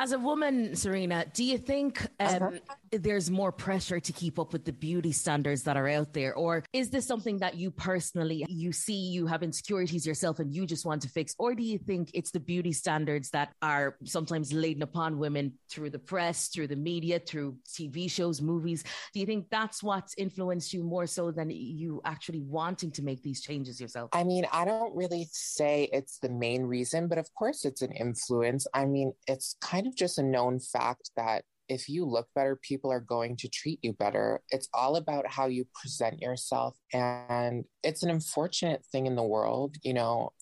As 0.00 0.12
a 0.12 0.18
woman, 0.18 0.76
Serena, 0.76 1.26
do 1.34 1.44
you 1.44 1.58
think 1.58 2.00
um, 2.18 2.42
uh-huh. 2.42 2.50
There's 2.92 3.30
more 3.30 3.52
pressure 3.52 3.98
to 3.98 4.12
keep 4.12 4.38
up 4.38 4.52
with 4.52 4.64
the 4.64 4.72
beauty 4.72 5.12
standards 5.12 5.62
that 5.64 5.76
are 5.76 5.88
out 5.88 6.12
there, 6.12 6.34
or 6.34 6.64
is 6.72 6.90
this 6.90 7.06
something 7.06 7.38
that 7.38 7.56
you 7.56 7.70
personally 7.70 8.46
you 8.48 8.72
see 8.72 8.94
you 8.94 9.26
have 9.26 9.42
insecurities 9.42 10.06
yourself 10.06 10.38
and 10.38 10.54
you 10.54 10.66
just 10.66 10.86
want 10.86 11.02
to 11.02 11.08
fix, 11.08 11.34
or 11.38 11.54
do 11.54 11.62
you 11.62 11.78
think 11.78 12.10
it's 12.14 12.30
the 12.30 12.40
beauty 12.40 12.72
standards 12.72 13.30
that 13.30 13.52
are 13.62 13.96
sometimes 14.04 14.52
laid 14.52 14.80
upon 14.82 15.18
women 15.18 15.52
through 15.68 15.90
the 15.90 15.98
press, 15.98 16.48
through 16.48 16.68
the 16.68 16.76
media, 16.76 17.18
through 17.18 17.56
TV 17.68 18.10
shows, 18.10 18.40
movies? 18.40 18.84
Do 19.12 19.20
you 19.20 19.26
think 19.26 19.46
that's 19.50 19.82
what's 19.82 20.14
influenced 20.16 20.72
you 20.72 20.84
more 20.84 21.06
so 21.06 21.32
than 21.32 21.50
you 21.50 22.00
actually 22.04 22.40
wanting 22.40 22.92
to 22.92 23.02
make 23.02 23.22
these 23.22 23.40
changes 23.40 23.80
yourself? 23.80 24.10
I 24.12 24.24
mean, 24.24 24.46
I 24.52 24.64
don't 24.64 24.94
really 24.94 25.28
say 25.32 25.88
it's 25.92 26.18
the 26.18 26.28
main 26.28 26.62
reason, 26.62 27.08
but 27.08 27.18
of 27.18 27.32
course 27.34 27.64
it's 27.64 27.82
an 27.82 27.92
influence. 27.92 28.66
I 28.72 28.84
mean, 28.86 29.12
it's 29.26 29.56
kind 29.60 29.80
kind 29.80 29.86
of 29.86 29.96
just 29.96 30.18
a 30.18 30.22
known 30.22 30.58
fact 30.58 31.10
that 31.16 31.44
if 31.70 31.88
you 31.88 32.04
look 32.04 32.28
better, 32.34 32.56
people 32.56 32.90
are 32.90 33.00
going 33.00 33.36
to 33.36 33.48
treat 33.48 33.78
you 33.80 33.92
better. 33.92 34.42
It's 34.50 34.68
all 34.74 34.96
about 34.96 35.28
how 35.28 35.46
you 35.46 35.66
present 35.72 36.20
yourself. 36.20 36.76
And 36.92 37.64
it's 37.84 38.02
an 38.02 38.10
unfortunate 38.10 38.84
thing 38.90 39.06
in 39.06 39.14
the 39.14 39.22
world. 39.22 39.76
You 39.82 39.94
know, 39.94 40.32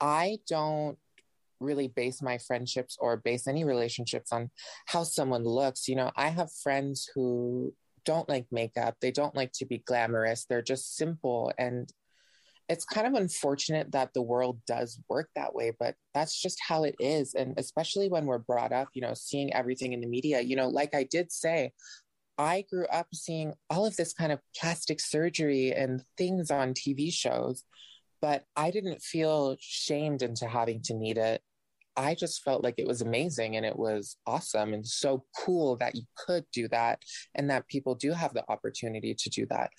I 0.00 0.40
don't 0.48 0.98
really 1.60 1.86
base 1.86 2.20
my 2.20 2.38
friendships 2.38 2.98
or 3.00 3.16
base 3.16 3.46
any 3.46 3.64
relationships 3.64 4.32
on 4.32 4.50
how 4.86 5.04
someone 5.04 5.44
looks. 5.44 5.86
You 5.86 5.94
know, 5.94 6.10
I 6.16 6.28
have 6.30 6.50
friends 6.52 7.08
who 7.14 7.72
don't 8.04 8.28
like 8.28 8.46
makeup, 8.50 8.96
they 9.00 9.12
don't 9.12 9.36
like 9.36 9.52
to 9.52 9.66
be 9.66 9.78
glamorous, 9.78 10.46
they're 10.46 10.62
just 10.62 10.96
simple. 10.96 11.52
And 11.58 11.88
it's 12.68 12.84
kind 12.84 13.06
of 13.06 13.14
unfortunate 13.14 13.92
that 13.92 14.12
the 14.12 14.22
world 14.22 14.60
does 14.66 15.00
work 15.08 15.28
that 15.36 15.54
way, 15.54 15.72
but 15.78 15.94
that's 16.14 16.40
just 16.40 16.58
how 16.66 16.84
it 16.84 16.96
is. 16.98 17.34
And 17.34 17.54
especially 17.58 18.08
when 18.08 18.26
we're 18.26 18.38
brought 18.38 18.72
up, 18.72 18.88
you 18.92 19.02
know, 19.02 19.14
seeing 19.14 19.52
everything 19.52 19.92
in 19.92 20.00
the 20.00 20.08
media, 20.08 20.40
you 20.40 20.56
know, 20.56 20.68
like 20.68 20.94
I 20.94 21.04
did 21.04 21.30
say, 21.30 21.72
I 22.38 22.64
grew 22.70 22.86
up 22.86 23.06
seeing 23.14 23.54
all 23.70 23.86
of 23.86 23.96
this 23.96 24.12
kind 24.12 24.32
of 24.32 24.40
plastic 24.58 25.00
surgery 25.00 25.72
and 25.72 26.02
things 26.18 26.50
on 26.50 26.74
TV 26.74 27.12
shows, 27.12 27.62
but 28.20 28.44
I 28.56 28.70
didn't 28.70 29.00
feel 29.00 29.56
shamed 29.60 30.22
into 30.22 30.46
having 30.46 30.82
to 30.82 30.94
need 30.94 31.18
it. 31.18 31.42
I 31.96 32.14
just 32.14 32.42
felt 32.42 32.62
like 32.62 32.74
it 32.76 32.86
was 32.86 33.00
amazing 33.00 33.56
and 33.56 33.64
it 33.64 33.78
was 33.78 34.16
awesome 34.26 34.74
and 34.74 34.86
so 34.86 35.24
cool 35.38 35.76
that 35.76 35.94
you 35.94 36.02
could 36.16 36.44
do 36.52 36.68
that 36.68 36.98
and 37.34 37.48
that 37.48 37.68
people 37.68 37.94
do 37.94 38.12
have 38.12 38.34
the 38.34 38.44
opportunity 38.50 39.14
to 39.14 39.30
do 39.30 39.46
that. 39.46 39.70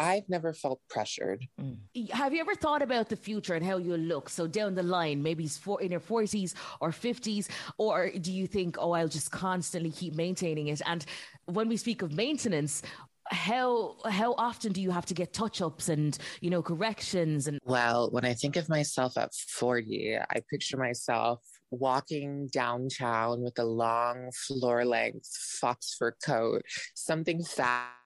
But 0.00 0.06
I've 0.06 0.28
never 0.28 0.52
felt 0.52 0.80
pressured. 0.88 1.46
Mm. 1.60 2.10
Have 2.10 2.32
you 2.32 2.40
ever 2.40 2.54
thought 2.54 2.82
about 2.82 3.08
the 3.08 3.16
future 3.16 3.54
and 3.54 3.64
how 3.64 3.76
you'll 3.76 3.98
look? 3.98 4.28
So 4.28 4.46
down 4.46 4.74
the 4.74 4.82
line, 4.82 5.22
maybe 5.22 5.48
in 5.80 5.90
your 5.90 6.00
forties 6.00 6.54
or 6.80 6.92
fifties, 6.92 7.48
or 7.78 8.10
do 8.10 8.32
you 8.32 8.46
think, 8.46 8.76
oh, 8.78 8.92
I'll 8.92 9.08
just 9.08 9.30
constantly 9.30 9.90
keep 9.90 10.14
maintaining 10.14 10.68
it? 10.68 10.80
And 10.86 11.04
when 11.46 11.68
we 11.68 11.76
speak 11.76 12.02
of 12.02 12.12
maintenance, 12.12 12.82
how 13.30 13.96
how 14.08 14.34
often 14.38 14.72
do 14.72 14.80
you 14.82 14.90
have 14.90 15.06
to 15.06 15.14
get 15.14 15.32
touch 15.32 15.62
ups 15.62 15.88
and 15.88 16.18
you 16.40 16.50
know 16.50 16.62
corrections 16.62 17.46
and 17.46 17.60
well 17.64 18.10
when 18.10 18.24
i 18.24 18.34
think 18.34 18.56
of 18.56 18.68
myself 18.68 19.16
at 19.16 19.32
40 19.32 20.18
i 20.18 20.40
picture 20.50 20.76
myself 20.76 21.40
walking 21.70 22.48
downtown 22.52 23.40
with 23.40 23.56
a 23.60 23.64
long 23.64 24.32
floor 24.34 24.84
length 24.84 25.30
fox 25.60 25.94
fur 25.96 26.16
coat 26.24 26.62
something 26.96 27.44
fat 27.44 27.99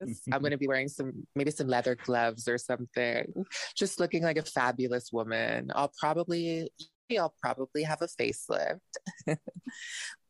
I'm 0.32 0.40
going 0.40 0.52
to 0.52 0.58
be 0.58 0.68
wearing 0.68 0.88
some, 0.88 1.26
maybe 1.34 1.50
some 1.50 1.68
leather 1.68 1.96
gloves 1.96 2.48
or 2.48 2.58
something, 2.58 3.44
just 3.76 4.00
looking 4.00 4.22
like 4.22 4.38
a 4.38 4.42
fabulous 4.42 5.10
woman. 5.12 5.70
I'll 5.74 5.92
probably, 5.98 6.70
I'll 7.18 7.34
probably 7.42 7.82
have 7.82 8.02
a 8.02 8.06
facelift. 8.06 8.80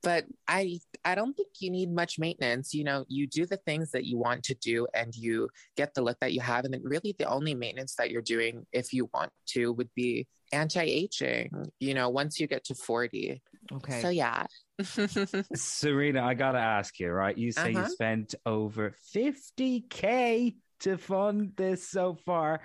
but 0.02 0.24
I, 0.48 0.78
I 1.04 1.14
don't 1.14 1.34
think 1.34 1.48
you 1.60 1.70
need 1.70 1.92
much 1.92 2.18
maintenance. 2.18 2.74
You 2.74 2.84
know, 2.84 3.04
you 3.08 3.26
do 3.26 3.46
the 3.46 3.58
things 3.58 3.90
that 3.92 4.04
you 4.04 4.18
want 4.18 4.44
to 4.44 4.54
do 4.54 4.86
and 4.94 5.14
you 5.14 5.48
get 5.76 5.94
the 5.94 6.02
look 6.02 6.18
that 6.20 6.32
you 6.32 6.40
have. 6.40 6.64
And 6.64 6.74
then 6.74 6.82
really 6.84 7.14
the 7.18 7.28
only 7.28 7.54
maintenance 7.54 7.94
that 7.96 8.10
you're 8.10 8.22
doing, 8.22 8.66
if 8.72 8.92
you 8.92 9.10
want 9.12 9.32
to, 9.48 9.72
would 9.72 9.90
be 9.94 10.26
anti-aging, 10.52 11.70
you 11.78 11.94
know, 11.94 12.08
once 12.08 12.40
you 12.40 12.46
get 12.46 12.64
to 12.64 12.74
40. 12.74 13.40
Okay. 13.72 14.00
So 14.02 14.08
yeah. 14.08 14.46
Serena, 15.54 16.22
I 16.24 16.34
gotta 16.34 16.58
ask 16.58 16.98
you, 16.98 17.10
right? 17.10 17.36
You 17.36 17.52
say 17.52 17.72
Uh-huh. 17.74 17.80
you 17.82 17.88
spent 17.88 18.34
over 18.46 18.94
50k 19.14 20.56
to 20.80 20.96
fund 20.98 21.52
this 21.56 21.88
so 21.88 22.14
far. 22.14 22.60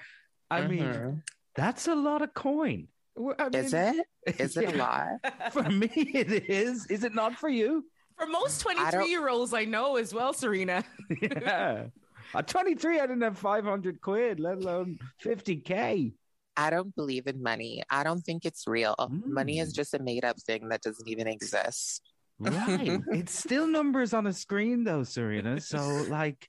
I 0.49 0.67
mean, 0.67 0.83
Mhm. 0.83 1.21
that's 1.55 1.87
a 1.87 1.95
lot 1.95 2.21
of 2.21 2.33
coin. 2.33 2.87
Well, 3.15 3.35
I 3.39 3.47
is 3.53 3.73
it? 3.73 4.05
Is 4.39 4.57
it 4.57 4.73
a 4.73 4.77
lot? 4.77 5.07
For 5.51 5.63
me, 5.69 5.87
it 5.93 6.49
is. 6.49 6.85
Is 6.87 7.03
it 7.03 7.13
not 7.13 7.35
for 7.37 7.49
you? 7.49 7.85
For 8.17 8.25
most 8.27 8.61
23 8.61 9.09
year 9.09 9.27
olds 9.29 9.53
I 9.53 9.65
know 9.65 9.97
as 9.97 10.13
well, 10.13 10.33
Serena. 10.33 10.83
yeah. 11.21 11.87
At 12.33 12.47
23, 12.47 12.99
I 12.99 13.07
didn't 13.07 13.21
have 13.21 13.37
500 13.37 14.01
quid, 14.01 14.39
let 14.39 14.57
alone 14.57 14.97
50k. 15.23 16.13
I 16.57 16.69
don't 16.69 16.95
believe 16.95 17.27
in 17.27 17.41
money. 17.43 17.83
I 17.89 18.03
don't 18.03 18.21
think 18.21 18.45
it's 18.45 18.65
real. 18.67 18.95
Money 19.25 19.59
is 19.59 19.73
Mm. 19.73 19.75
just 19.75 19.93
a 19.93 19.99
made 19.99 20.23
up 20.25 20.37
thing 20.41 20.69
that 20.69 20.81
doesn't 20.81 21.07
even 21.07 21.27
exist. 21.27 22.01
Right. 22.39 22.99
it's 23.11 23.37
still 23.37 23.67
numbers 23.67 24.13
on 24.13 24.27
a 24.27 24.33
screen, 24.33 24.83
though, 24.83 25.03
Serena. 25.03 25.59
So, 25.61 26.05
like, 26.09 26.47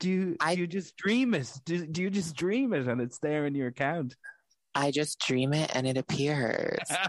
do 0.00 0.10
you, 0.10 0.36
I- 0.40 0.54
do 0.54 0.60
you 0.62 0.66
just 0.66 0.96
dream 0.96 1.34
it? 1.34 1.50
Do, 1.64 1.86
do 1.86 2.02
you 2.02 2.10
just 2.10 2.36
dream 2.36 2.72
it 2.72 2.86
and 2.86 3.00
it's 3.00 3.18
there 3.18 3.46
in 3.46 3.54
your 3.54 3.68
account? 3.68 4.14
I 4.74 4.92
just 4.92 5.18
dream 5.18 5.52
it 5.54 5.70
and 5.74 5.86
it 5.88 5.96
appears. 5.96 6.78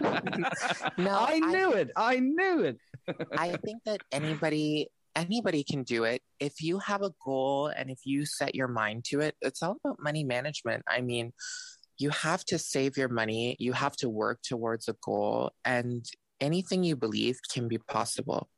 No, 0.98 1.10
I 1.10 1.34
I 1.34 1.38
knew 1.38 1.72
think- 1.72 1.76
it. 1.76 1.90
I 1.96 2.16
knew 2.18 2.62
it. 2.64 2.78
I 3.38 3.56
think 3.64 3.82
that 3.84 4.00
anybody 4.12 4.88
anybody 5.16 5.64
can 5.64 5.82
do 5.82 6.04
it 6.04 6.22
if 6.38 6.62
you 6.62 6.78
have 6.78 7.02
a 7.02 7.10
goal 7.24 7.66
and 7.66 7.90
if 7.90 7.98
you 8.04 8.24
set 8.24 8.54
your 8.54 8.68
mind 8.68 9.04
to 9.04 9.20
it. 9.20 9.34
It's 9.40 9.62
all 9.62 9.76
about 9.84 9.98
money 10.00 10.24
management. 10.24 10.82
I 10.88 11.00
mean, 11.00 11.32
you 12.00 12.08
have 12.10 12.44
to 12.46 12.58
save 12.58 12.96
your 12.96 13.08
money, 13.08 13.56
you 13.60 13.74
have 13.74 13.94
to 13.96 14.08
work 14.08 14.40
towards 14.42 14.88
a 14.88 14.96
goal 15.04 15.52
and 15.64 16.04
anything 16.40 16.82
you 16.82 16.96
believe 16.96 17.38
can 17.52 17.68
be 17.68 17.76
possible. 17.76 18.48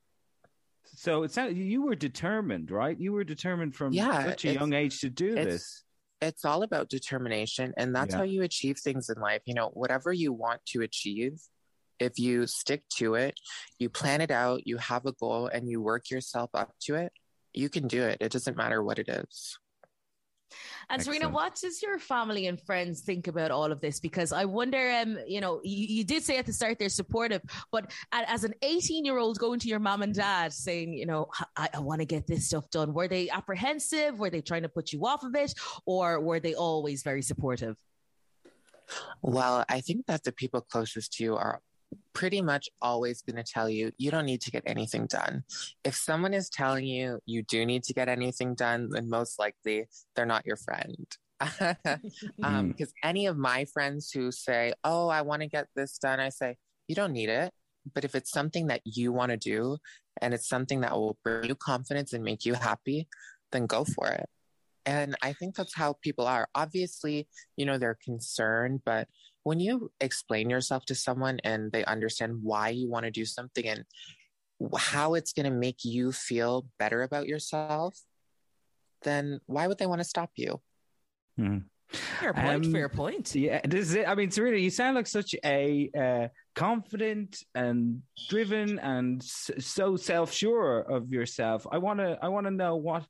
So 0.95 1.25
it 1.25 1.33
sounded 1.33 1.57
you 1.57 1.83
were 1.83 1.97
determined, 1.97 2.71
right? 2.71 2.99
You 2.99 3.13
were 3.13 3.25
determined 3.25 3.75
from 3.75 3.93
Yeah, 3.93 4.25
such 4.27 4.45
a 4.45 4.53
young 4.53 4.73
age 4.73 5.01
to 5.01 5.11
do 5.11 5.33
it's- 5.37 5.47
this. 5.47 5.85
It's 6.21 6.45
all 6.45 6.63
about 6.63 6.89
determination 6.89 7.75
and 7.77 7.93
that's 7.97 8.13
Yeah. 8.13 8.19
how 8.19 8.23
you 8.23 8.43
achieve 8.43 8.79
things 8.79 9.11
in 9.11 9.21
life. 9.21 9.43
You 9.45 9.55
know, 9.55 9.71
whatever 9.71 10.13
you 10.13 10.33
want 10.33 10.65
to 10.67 10.83
achieve, 10.83 11.41
if 11.99 12.17
you 12.21 12.47
stick 12.47 12.89
to 12.99 13.17
it, 13.17 13.35
you 13.81 13.91
plan 13.91 14.21
it 14.21 14.31
out, 14.31 14.65
you 14.65 14.77
have 14.77 15.05
a 15.05 15.13
goal 15.13 15.49
and 15.49 15.69
you 15.69 15.81
work 15.81 16.11
yourself 16.11 16.51
up 16.55 16.75
to 16.83 16.95
it, 16.95 17.13
you 17.53 17.69
can 17.69 17.89
do 17.89 18.05
it. 18.05 18.19
It 18.21 18.31
doesn't 18.31 18.57
matter 18.57 18.81
what 18.85 19.01
it 19.01 19.09
is. 19.09 19.59
And 20.90 21.02
Serena, 21.02 21.28
what 21.28 21.56
does 21.56 21.82
your 21.82 21.99
family 21.99 22.47
and 22.47 22.61
friends 22.61 23.00
think 23.00 23.26
about 23.26 23.50
all 23.50 23.71
of 23.71 23.80
this? 23.80 24.00
Because 24.00 24.32
I 24.32 24.44
wonder, 24.44 24.90
um, 25.00 25.18
you 25.26 25.40
know, 25.40 25.61
you, 25.64 25.87
you 25.87 26.04
did 26.04 26.23
say 26.23 26.38
at 26.38 26.47
the 26.47 26.52
start 26.52 26.78
they're 26.78 26.88
supportive, 26.88 27.42
but 27.71 27.90
as 28.12 28.44
an 28.44 28.54
18 28.62 29.04
year 29.04 29.18
old 29.18 29.38
going 29.38 29.59
to 29.61 29.68
your 29.68 29.80
mom 29.80 30.02
and 30.02 30.14
dad 30.14 30.52
saying, 30.52 30.92
you 30.92 31.06
know, 31.06 31.28
I, 31.56 31.68
I 31.75 31.78
want 31.80 32.00
to 32.00 32.06
get 32.06 32.26
this 32.26 32.47
stuff 32.47 32.68
done, 32.71 32.92
were 32.92 33.09
they 33.09 33.30
apprehensive? 33.30 34.18
Were 34.18 34.30
they 34.30 34.40
trying 34.40 34.62
to 34.62 34.68
put 34.68 34.92
you 34.92 35.06
off 35.06 35.23
of 35.23 35.35
it? 35.35 35.54
Or 35.87 36.21
were 36.21 36.40
they 36.40 36.54
always 36.54 37.02
very 37.02 37.23
supportive? 37.23 37.76
Well, 39.23 39.64
I 39.68 39.80
think 39.80 40.06
that 40.06 40.25
the 40.25 40.32
people 40.32 40.61
closest 40.61 41.14
to 41.14 41.25
you 41.25 41.37
are 41.37 41.61
pretty 42.13 42.43
much 42.43 42.69
always 42.81 43.23
going 43.23 43.43
to 43.43 43.52
tell 43.52 43.69
you 43.69 43.93
you 43.99 44.11
don't 44.11 44.26
need 44.26 44.41
to 44.43 44.50
get 44.50 44.63
anything 44.67 45.07
done. 45.07 45.45
If 45.85 45.95
someone 45.95 46.35
is 46.35 46.49
telling 46.49 46.87
you 46.87 47.21
you 47.26 47.43
do 47.43 47.65
need 47.65 47.83
to 47.85 47.95
get 47.95 48.09
anything 48.09 48.55
done, 48.55 48.89
then 48.91 49.09
most 49.09 49.39
likely 49.39 49.87
they're 50.15 50.26
not 50.26 50.47
your 50.47 50.57
friend. 50.57 51.07
um, 52.45 52.69
because 52.69 52.93
any 53.02 53.26
of 53.26 53.37
my 53.37 53.65
friends 53.65 54.11
who 54.13 54.31
say, 54.31 54.73
"Oh, 54.85 55.09
I 55.09 55.23
want 55.23 55.43
to 55.43 55.49
get 55.49 55.67
this 55.75 55.99
done," 55.99 56.21
I 56.21 56.28
say, 56.28 56.57
"You 56.87 56.95
don't 56.95 57.13
need 57.13 57.28
it." 57.28 57.52
But 57.95 58.05
if 58.05 58.15
it's 58.15 58.31
something 58.31 58.69
that 58.69 58.83
you 58.85 59.13
want 59.13 59.31
to 59.31 59.37
do 59.37 59.78
and 60.21 60.33
it's 60.35 60.49
something 60.49 60.83
that 60.83 60.93
will 60.93 61.19
bring 61.25 61.49
you 61.49 61.57
confidence 61.57 62.13
and 62.13 62.23
make 62.23 62.45
you 62.45 62.55
happy, 62.55 63.09
then 63.50 63.67
go 63.67 63.85
for 63.85 64.07
it. 64.09 64.28
And 64.85 65.17
I 65.23 65.33
think 65.33 65.55
that's 65.55 65.75
how 65.75 65.95
people 66.02 66.26
are. 66.26 66.49
Obviously, 66.55 67.28
you 67.57 67.67
know, 67.67 67.78
they're 67.78 67.99
concerned, 68.05 68.83
but 68.85 69.09
when 69.45 69.61
you 69.61 69.91
explain 70.00 70.50
yourself 70.50 70.85
to 70.87 70.95
someone 70.95 71.41
and 71.45 71.73
they 71.73 71.85
understand 71.85 72.39
why 72.43 72.69
you 72.69 72.89
want 72.89 73.05
to 73.05 73.11
do 73.11 73.25
something 73.25 73.67
and 73.67 73.85
how 74.76 75.15
it's 75.15 75.33
going 75.33 75.45
to 75.45 75.50
make 75.50 75.85
you 75.85 76.13
feel 76.13 76.67
better 76.78 77.02
about 77.02 77.26
yourself, 77.26 77.99
then 79.02 79.41
why 79.47 79.67
would 79.67 79.78
they 79.78 79.87
want 79.87 80.00
to 80.00 80.05
stop 80.05 80.31
you? 80.37 80.61
Mhm. 81.39 81.65
Fair 82.21 82.33
point, 82.33 82.65
Um, 82.67 82.73
fair 82.73 82.89
point. 82.89 83.35
Yeah, 83.35 83.61
this 83.65 83.89
is 83.91 83.95
it. 83.97 84.09
I 84.09 84.15
mean, 84.15 84.31
Serena, 84.31 84.57
you 84.57 84.71
sound 84.71 84.95
like 84.95 85.07
such 85.07 85.35
a 85.45 85.91
uh, 85.99 86.28
confident 86.55 87.43
and 87.55 88.02
driven 88.28 88.78
and 88.78 89.23
so 89.23 89.97
self-sure 89.97 90.81
of 90.81 91.13
yourself. 91.13 91.67
I 91.71 91.78
want 91.78 91.99
to, 91.99 92.19
I 92.23 92.28
want 92.28 92.47
to 92.47 92.50
know 92.50 92.76
what, 92.76 93.05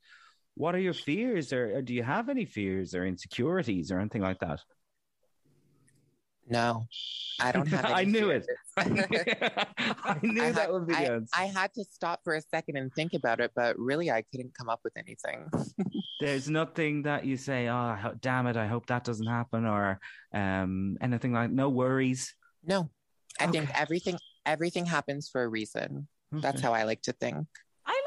what 0.54 0.74
are 0.74 0.80
your 0.80 0.94
fears, 0.94 1.52
or, 1.52 1.76
or 1.76 1.82
do 1.82 1.94
you 1.94 2.02
have 2.02 2.28
any 2.28 2.44
fears 2.44 2.94
or 2.94 3.06
insecurities 3.06 3.92
or 3.92 4.00
anything 4.00 4.22
like 4.22 4.40
that? 4.40 4.60
No, 6.52 6.86
I 7.40 7.50
don't 7.50 7.66
have. 7.68 7.84
I 8.02 8.04
knew 8.04 8.30
it. 8.30 8.46
I 8.76 8.84
knew 10.22 10.42
I 10.42 10.52
that 10.52 10.62
had- 10.62 10.70
would 10.72 10.86
be 10.86 10.94
I, 10.94 11.04
the. 11.04 11.26
I 11.34 11.44
had 11.46 11.72
to 11.74 11.84
stop 11.84 12.20
for 12.24 12.34
a 12.34 12.42
second 12.42 12.76
and 12.76 12.92
think 12.94 13.14
about 13.14 13.40
it, 13.40 13.52
but 13.56 13.78
really, 13.78 14.10
I 14.10 14.22
couldn't 14.30 14.52
come 14.56 14.68
up 14.68 14.80
with 14.84 14.92
anything. 14.96 15.50
There's 16.20 16.48
nothing 16.48 17.02
that 17.02 17.24
you 17.24 17.36
say, 17.36 17.68
oh, 17.68 17.96
damn 18.20 18.46
it, 18.46 18.56
I 18.56 18.66
hope 18.66 18.86
that 18.86 19.04
doesn't 19.04 19.26
happen, 19.26 19.66
or 19.66 19.98
um, 20.34 20.96
anything 21.00 21.32
like. 21.32 21.50
No 21.50 21.68
worries. 21.68 22.34
No, 22.64 22.90
I 23.40 23.46
think 23.48 23.70
everything 23.78 24.18
everything 24.46 24.86
happens 24.86 25.28
for 25.28 25.42
a 25.42 25.48
reason. 25.48 26.06
That's 26.32 26.60
how 26.60 26.72
I 26.72 26.84
like 26.84 27.02
to 27.02 27.12
think. 27.12 27.46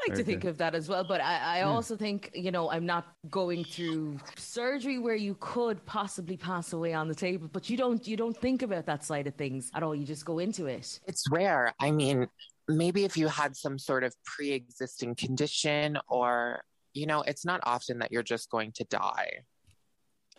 I 0.06 0.10
like 0.10 0.16
Very 0.16 0.24
to 0.24 0.30
think 0.30 0.44
of 0.44 0.58
that 0.58 0.74
as 0.74 0.88
well, 0.88 1.04
but 1.04 1.20
I, 1.20 1.38
I 1.38 1.58
Yeah. 1.58 1.64
also 1.68 1.96
think, 1.96 2.30
you 2.34 2.50
know, 2.50 2.70
I'm 2.70 2.86
not 2.86 3.06
going 3.28 3.64
through 3.64 4.18
surgery 4.36 4.98
where 4.98 5.16
you 5.16 5.36
could 5.40 5.84
possibly 5.84 6.36
pass 6.36 6.72
away 6.72 6.94
on 6.94 7.08
the 7.08 7.14
table, 7.14 7.48
but 7.52 7.68
you 7.68 7.76
don't 7.76 8.06
you 8.06 8.16
don't 8.16 8.36
think 8.36 8.62
about 8.62 8.86
that 8.86 9.04
side 9.04 9.26
of 9.26 9.34
things 9.34 9.70
at 9.74 9.82
all. 9.82 9.94
You 9.94 10.04
just 10.06 10.24
go 10.24 10.38
into 10.38 10.66
it. 10.66 11.00
It's 11.06 11.24
rare. 11.30 11.74
I 11.80 11.90
mean, 11.90 12.28
maybe 12.68 13.04
if 13.04 13.16
you 13.16 13.26
had 13.28 13.56
some 13.56 13.78
sort 13.78 14.04
of 14.04 14.14
pre-existing 14.24 15.14
condition 15.16 15.98
or 16.08 16.62
you 16.94 17.06
know, 17.06 17.20
it's 17.22 17.44
not 17.44 17.60
often 17.64 17.98
that 17.98 18.10
you're 18.10 18.22
just 18.22 18.48
going 18.50 18.72
to 18.72 18.84
die. 18.84 19.30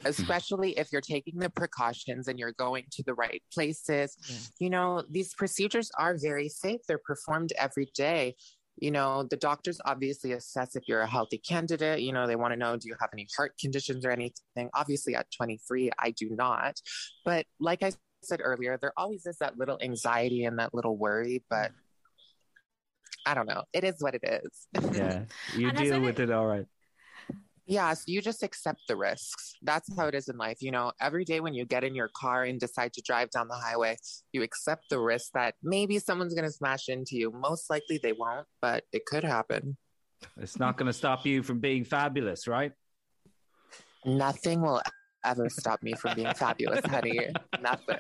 Hmm. 0.02 0.08
Especially 0.08 0.78
if 0.78 0.92
you're 0.92 1.02
taking 1.02 1.38
the 1.40 1.50
precautions 1.52 2.28
and 2.28 2.40
you're 2.40 2.54
going 2.54 2.86
to 2.92 3.04
the 3.04 3.14
right 3.14 3.44
places. 3.54 4.16
Yeah. 4.28 4.36
You 4.66 4.70
know, 4.72 5.04
these 5.10 5.34
procedures 5.36 5.92
are 6.00 6.16
very 6.18 6.50
safe. 6.50 6.82
They're 6.88 6.98
performed 7.06 7.54
every 7.60 7.90
day. 7.94 8.36
You 8.78 8.92
know, 8.92 9.24
the 9.24 9.38
doctors 9.38 9.80
obviously 9.86 10.34
assess 10.34 10.76
if 10.76 10.84
you're 10.88 11.02
a 11.02 11.08
healthy 11.08 11.38
candidate. 11.40 12.02
You 12.02 12.14
know, 12.14 12.28
they 12.28 12.36
want 12.36 12.54
to 12.54 12.58
know 12.58 12.78
do 12.78 12.88
you 12.88 12.96
have 13.00 13.10
any 13.14 13.28
heart 13.36 13.54
conditions 13.60 14.06
or 14.06 14.12
anything? 14.12 14.70
Obviously, 14.74 15.16
at 15.16 15.28
23, 15.36 15.92
I 16.00 16.12
do 16.12 16.30
not. 16.32 16.80
But 17.26 17.46
like 17.60 17.84
I 17.84 17.92
said 18.24 18.42
earlier, 18.44 18.78
there 18.80 18.94
always 18.98 19.26
is 19.26 19.38
that 19.40 19.58
little 19.58 19.78
anxiety 19.82 20.46
and 20.46 20.60
that 20.60 20.74
little 20.74 20.98
worry, 20.98 21.44
but 21.50 21.72
mm. 21.72 21.76
I 23.26 23.34
don't 23.34 23.48
know. 23.48 23.64
It 23.74 23.84
is 23.84 23.96
what 24.00 24.16
it 24.16 24.24
is. 24.24 24.68
Yeah, 24.96 25.24
you 25.56 25.72
deal 25.72 26.00
with 26.00 26.20
it 26.20 26.32
all 26.32 26.46
right. 26.46 26.66
Yeah, 27.68 27.94
so 27.94 28.04
you 28.08 28.22
just 28.22 28.44
accept 28.44 28.82
the 28.88 28.96
risks. 28.96 29.56
That's 29.62 29.94
how 29.98 30.08
it 30.08 30.16
is 30.16 30.30
in 30.30 30.38
life. 30.38 30.62
You 30.62 30.72
know, 30.72 30.94
every 31.02 31.26
day 31.26 31.42
when 31.42 31.54
you 31.54 31.66
get 31.66 31.84
in 31.84 31.94
your 31.94 32.10
car 32.16 32.44
and 32.44 32.60
decide 32.60 32.94
to 32.94 33.02
drive 33.02 33.30
down 33.30 33.50
the 33.50 33.56
highway, 33.56 33.98
you 34.32 34.42
accept 34.42 34.86
the 34.90 35.00
risk 35.00 35.32
that 35.34 35.56
maybe 35.62 36.00
someone's 36.00 36.34
going 36.34 36.46
to 36.46 36.52
smash 36.52 36.88
into 36.88 37.18
you. 37.18 37.32
Most 37.32 37.70
likely 37.70 38.00
they 38.02 38.14
won't, 38.14 38.48
but 38.62 38.86
it 38.94 39.06
could 39.06 39.26
happen. 39.26 39.76
It's 40.38 40.58
not 40.58 40.78
going 40.78 40.88
to 40.88 40.94
stop 40.94 41.26
you 41.26 41.44
from 41.44 41.60
being 41.60 41.84
fabulous, 41.84 42.48
right? 42.48 42.72
Nothing 44.06 44.62
will 44.62 44.82
ever 45.26 45.50
stop 45.50 45.84
me 45.84 45.94
from 45.94 46.16
being 46.16 46.34
fabulous, 46.34 46.86
honey. 46.86 47.28
Nothing. 47.62 48.00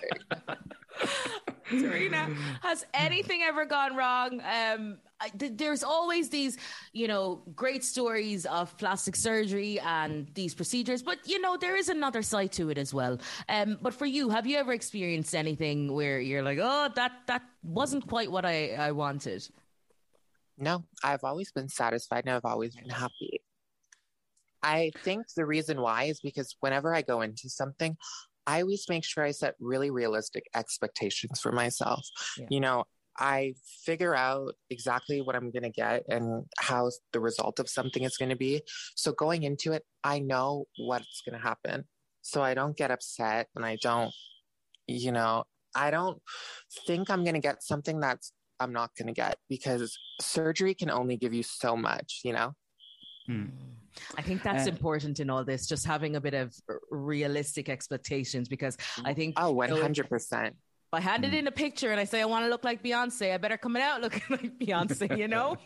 Serena, 1.70 2.30
has 2.62 2.86
anything 2.94 3.42
ever 3.44 3.66
gone 3.66 3.96
wrong? 3.96 4.42
Um, 4.42 4.98
I, 5.20 5.30
th- 5.30 5.54
there's 5.56 5.84
always 5.84 6.30
these, 6.30 6.58
you 6.94 7.08
know, 7.08 7.42
great 7.56 7.84
stories 7.84 8.46
of 8.46 8.78
plastic 8.78 9.16
surgery 9.16 9.80
and 9.80 10.28
these 10.34 10.54
procedures, 10.54 11.02
but 11.02 11.20
you 11.26 11.42
know, 11.42 11.58
there 11.58 11.76
is 11.76 11.90
another 11.90 12.22
side 12.22 12.52
to 12.54 12.70
it 12.70 12.78
as 12.78 12.94
well. 12.94 13.20
Um, 13.50 13.78
but 13.82 13.94
for 13.94 14.06
you, 14.06 14.30
have 14.30 14.46
you 14.46 14.58
ever 14.58 14.74
experienced 14.74 15.36
anything 15.36 15.94
where 15.94 16.20
you're 16.20 16.44
like, 16.44 16.60
oh, 16.62 16.90
that 16.96 17.12
that 17.28 17.44
wasn't 17.64 18.08
quite 18.08 18.32
what 18.32 18.46
I 18.46 18.74
I 18.74 18.92
wanted? 18.92 19.48
No, 20.58 20.84
I've 21.04 21.24
always 21.24 21.52
been 21.52 21.70
satisfied 21.70 22.26
and 22.26 22.36
I've 22.36 22.46
always 22.46 22.76
been 22.76 22.90
happy. 22.90 23.42
I 24.64 24.92
think 25.04 25.28
the 25.36 25.46
reason 25.46 25.80
why 25.82 26.06
is 26.06 26.20
because 26.20 26.56
whenever 26.62 26.94
I 26.94 27.04
go 27.04 27.22
into 27.22 27.48
something, 27.50 27.96
I 28.48 28.62
always 28.62 28.86
make 28.90 29.04
sure 29.04 29.24
I 29.24 29.32
set 29.32 29.56
really 29.60 29.92
realistic 29.92 30.46
expectations 30.56 31.40
for 31.40 31.52
myself. 31.52 32.08
Yeah. 32.38 32.46
You 32.50 32.62
know, 32.62 32.86
I 33.20 33.56
figure 33.86 34.16
out 34.16 34.54
exactly 34.70 35.22
what 35.22 35.36
I'm 35.36 35.52
going 35.52 35.64
to 35.64 35.70
get 35.70 36.04
and 36.08 36.46
how 36.60 36.90
the 37.14 37.20
result 37.20 37.60
of 37.60 37.70
something 37.70 38.04
is 38.04 38.16
going 38.18 38.30
to 38.30 38.36
be. 38.36 38.62
So 38.96 39.12
going 39.12 39.44
into 39.44 39.74
it, 39.74 39.84
I 40.04 40.20
know 40.20 40.66
what's 40.78 41.22
going 41.28 41.40
to 41.40 41.46
happen. 41.46 41.86
So 42.22 42.42
I 42.42 42.54
don't 42.54 42.78
get 42.78 42.92
upset 42.92 43.48
and 43.56 43.66
I 43.66 43.78
don't, 43.82 44.12
you 44.88 45.12
know, 45.12 45.44
I 45.76 45.92
don't 45.92 46.22
think 46.86 47.10
I'm 47.10 47.24
going 47.24 47.36
to 47.36 47.42
get 47.42 47.64
something 47.64 48.00
that's 48.00 48.32
I'm 48.60 48.74
not 48.74 48.92
going 48.98 49.08
to 49.08 49.14
get 49.14 49.38
because 49.50 49.98
surgery 50.20 50.74
can 50.74 50.90
only 50.90 51.18
give 51.18 51.34
you 51.34 51.44
so 51.44 51.76
much, 51.76 52.22
you 52.24 52.34
know? 52.34 52.54
Hmm. 53.28 53.46
I 54.16 54.22
think 54.22 54.44
that's 54.44 54.68
Uh, 54.68 54.72
important 54.72 55.20
in 55.20 55.30
all 55.30 55.44
this, 55.44 55.66
just 55.68 55.86
having 55.86 56.16
a 56.16 56.22
bit 56.22 56.34
of 56.34 56.54
realistic 56.92 57.68
expectations 57.68 58.48
because 58.48 58.78
I 59.04 59.14
think 59.14 59.36
Oh, 59.38 59.50
you 59.62 59.68
know, 59.70 59.76
100%. 59.82 60.48
if 60.50 60.94
I 60.94 61.02
hand 61.02 61.26
Hmm. 61.26 61.34
it 61.34 61.38
in 61.40 61.48
a 61.48 61.52
picture 61.52 61.92
and 61.92 62.00
I 62.00 62.06
say 62.06 62.22
I 62.22 62.26
want 62.26 62.46
to 62.46 62.50
look 62.50 62.64
like 62.64 62.82
Beyonce, 62.84 63.34
I 63.34 63.38
better 63.38 63.58
come 63.58 63.76
out 63.76 64.02
looking 64.02 64.22
like 64.30 64.58
Beyonce, 64.60 65.18
you 65.18 65.28
know? 65.28 65.58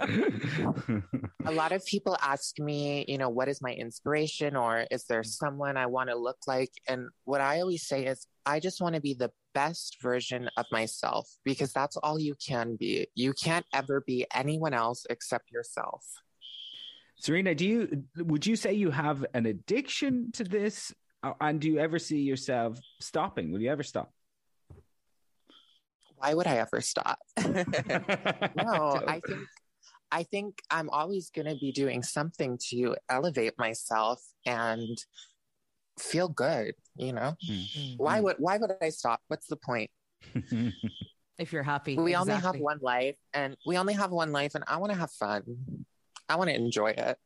a 1.46 1.52
lot 1.52 1.72
of 1.72 1.84
people 1.86 2.16
ask 2.20 2.58
me, 2.58 3.04
you 3.08 3.16
know, 3.16 3.28
what 3.28 3.48
is 3.48 3.62
my 3.62 3.72
inspiration 3.72 4.56
or 4.56 4.86
is 4.90 5.04
there 5.04 5.22
someone 5.22 5.76
I 5.76 5.86
want 5.86 6.10
to 6.10 6.16
look 6.16 6.38
like? 6.46 6.70
And 6.88 7.08
what 7.24 7.40
I 7.40 7.60
always 7.60 7.86
say 7.86 8.06
is, 8.06 8.26
I 8.44 8.58
just 8.58 8.80
want 8.80 8.96
to 8.96 9.00
be 9.00 9.14
the 9.14 9.30
best 9.54 9.98
version 10.02 10.50
of 10.56 10.66
myself 10.72 11.28
because 11.44 11.72
that's 11.72 11.96
all 11.96 12.18
you 12.18 12.34
can 12.44 12.74
be. 12.74 13.06
You 13.14 13.32
can't 13.34 13.66
ever 13.72 14.00
be 14.04 14.26
anyone 14.34 14.74
else 14.74 15.06
except 15.08 15.52
yourself. 15.52 16.04
Serena, 17.22 17.54
do 17.54 17.64
you 17.64 18.04
would 18.16 18.44
you 18.44 18.56
say 18.56 18.72
you 18.72 18.90
have 18.90 19.24
an 19.32 19.46
addiction 19.46 20.32
to 20.32 20.42
this, 20.42 20.92
Uh, 21.22 21.34
and 21.40 21.60
do 21.60 21.68
you 21.68 21.78
ever 21.78 22.00
see 22.00 22.18
yourself 22.18 22.80
stopping? 22.98 23.52
Will 23.52 23.62
you 23.62 23.70
ever 23.70 23.84
stop? 23.84 24.12
Why 26.16 26.34
would 26.34 26.48
I 26.48 26.56
ever 26.56 26.80
stop? 26.80 27.20
no, 27.46 28.74
I 29.06 29.20
think 29.24 29.46
I 30.10 30.22
think 30.24 30.62
I'm 30.68 30.90
always 30.90 31.30
going 31.30 31.46
to 31.46 31.54
be 31.54 31.70
doing 31.70 32.02
something 32.02 32.58
to 32.70 32.96
elevate 33.08 33.54
myself 33.56 34.20
and 34.44 34.98
feel 36.00 36.28
good, 36.28 36.74
you 36.96 37.12
know? 37.12 37.36
Why 37.98 38.18
would 38.18 38.36
why 38.40 38.58
would 38.58 38.72
I 38.82 38.88
stop? 38.88 39.20
What's 39.28 39.46
the 39.46 39.60
point? 39.70 39.90
if 41.38 41.52
you're 41.52 41.62
happy. 41.62 41.94
We 41.96 42.16
only 42.16 42.34
have 42.34 42.58
one 42.58 42.80
life 42.82 43.16
and 43.32 43.56
we 43.64 43.78
only 43.78 43.94
have 43.94 44.10
one 44.10 44.32
life 44.32 44.56
and 44.56 44.64
I 44.66 44.78
want 44.78 44.90
to 44.92 44.98
have 44.98 45.12
fun. 45.12 45.86
I 46.28 46.36
want 46.36 46.50
to 46.50 46.56
enjoy 46.56 46.90
it. 46.90 47.18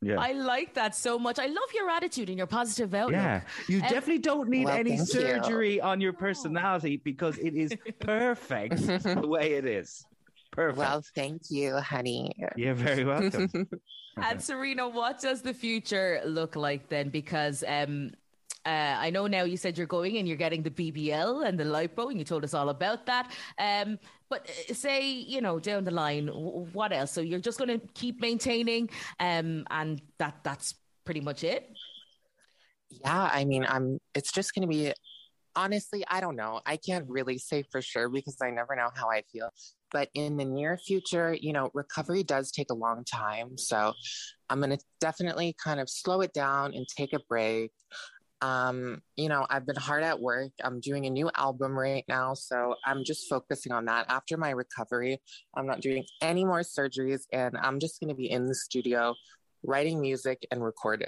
Yeah. 0.00 0.18
I 0.18 0.32
like 0.32 0.74
that 0.74 0.96
so 0.96 1.16
much. 1.18 1.38
I 1.38 1.46
love 1.46 1.70
your 1.74 1.88
attitude 1.88 2.28
and 2.28 2.36
your 2.36 2.48
positive 2.48 2.92
outlook. 2.92 3.14
Yeah, 3.14 3.42
you 3.68 3.76
Um, 3.76 3.82
definitely 3.82 4.18
don't 4.18 4.48
need 4.48 4.64
Well, 4.66 4.76
any 4.76 4.96
thank 4.96 5.14
you. 5.14 5.20
surgery 5.20 5.80
on 5.80 6.00
your 6.00 6.12
personality 6.12 6.96
because 6.96 7.38
it 7.38 7.54
is 7.54 7.72
perfect 8.00 8.76
the 8.86 9.26
way 9.26 9.52
it 9.52 9.64
is. 9.64 10.04
Perfect. 10.50 10.78
Well, 10.78 11.02
thank 11.14 11.42
you, 11.50 11.76
honey. 11.78 12.32
You're 12.56 12.74
very 12.74 13.04
welcome. 13.04 13.48
And 14.18 14.42
Serena, 14.42 14.86
what 14.86 15.20
does 15.22 15.40
the 15.40 15.54
future 15.54 16.20
look 16.26 16.54
like 16.54 16.90
then? 16.90 17.08
Because 17.08 17.64
um, 17.66 18.10
uh, 18.66 18.68
I 18.68 19.08
know 19.08 19.26
now 19.26 19.44
you 19.44 19.56
said 19.56 19.78
you're 19.78 19.86
going 19.86 20.18
and 20.18 20.28
you're 20.28 20.36
getting 20.36 20.62
the 20.62 20.68
BBL 20.70 21.46
and 21.46 21.58
the 21.58 21.64
lipo, 21.64 22.10
and 22.10 22.18
you 22.18 22.24
told 22.24 22.44
us 22.44 22.52
all 22.52 22.68
about 22.68 23.06
that. 23.06 23.32
Um, 23.58 23.98
but 24.32 24.48
uh, 24.48 24.72
say, 24.72 25.10
you 25.10 25.42
know, 25.42 25.58
down 25.58 25.84
the 25.84 25.90
line, 25.90 26.28
what 26.28 26.90
else? 26.90 27.12
So 27.12 27.20
you're 27.20 27.38
just 27.38 27.58
going 27.58 27.78
to 27.78 27.86
keep 27.92 28.18
maintaining, 28.18 28.88
um, 29.20 29.66
and 29.70 30.00
that 30.18 30.36
that's 30.42 30.74
pretty 31.04 31.20
much 31.20 31.44
it. 31.44 31.68
Yeah, 32.88 33.28
I 33.30 33.44
mean, 33.44 33.66
I'm 33.68 33.98
it's 34.14 34.32
just 34.32 34.54
going 34.54 34.62
to 34.62 34.68
be 34.68 34.94
honestly, 35.54 36.02
I 36.08 36.20
don't 36.20 36.36
know. 36.36 36.62
I 36.64 36.78
can't 36.78 37.04
really 37.08 37.36
say 37.36 37.64
for 37.70 37.82
sure 37.82 38.08
because 38.08 38.38
I 38.42 38.50
never 38.50 38.74
know 38.74 38.88
how 38.94 39.10
I 39.10 39.22
feel. 39.30 39.50
But 39.90 40.08
in 40.14 40.38
the 40.38 40.46
near 40.46 40.78
future, 40.78 41.36
you 41.38 41.52
know, 41.52 41.70
recovery 41.74 42.22
does 42.22 42.50
take 42.50 42.70
a 42.70 42.74
long 42.74 43.04
time. 43.04 43.58
So 43.58 43.92
I'm 44.48 44.60
going 44.60 44.70
to 44.70 44.82
definitely 45.00 45.54
kind 45.62 45.78
of 45.78 45.90
slow 45.90 46.22
it 46.22 46.32
down 46.32 46.72
and 46.74 46.86
take 46.88 47.12
a 47.12 47.20
break. 47.28 47.72
Um, 48.42 49.00
you 49.16 49.28
know, 49.28 49.46
I've 49.48 49.64
been 49.64 49.76
hard 49.76 50.02
at 50.02 50.20
work. 50.20 50.50
I'm 50.62 50.80
doing 50.80 51.06
a 51.06 51.10
new 51.10 51.30
album 51.36 51.78
right 51.78 52.04
now. 52.08 52.34
So 52.34 52.74
I'm 52.84 53.04
just 53.04 53.28
focusing 53.28 53.72
on 53.72 53.84
that. 53.86 54.06
After 54.08 54.36
my 54.36 54.50
recovery, 54.50 55.20
I'm 55.56 55.66
not 55.66 55.80
doing 55.80 56.04
any 56.20 56.44
more 56.44 56.60
surgeries 56.60 57.22
and 57.32 57.56
I'm 57.56 57.78
just 57.78 58.00
going 58.00 58.08
to 58.10 58.16
be 58.16 58.30
in 58.30 58.46
the 58.46 58.54
studio 58.54 59.14
writing 59.62 60.00
music 60.00 60.44
and 60.50 60.62
recording. 60.62 61.06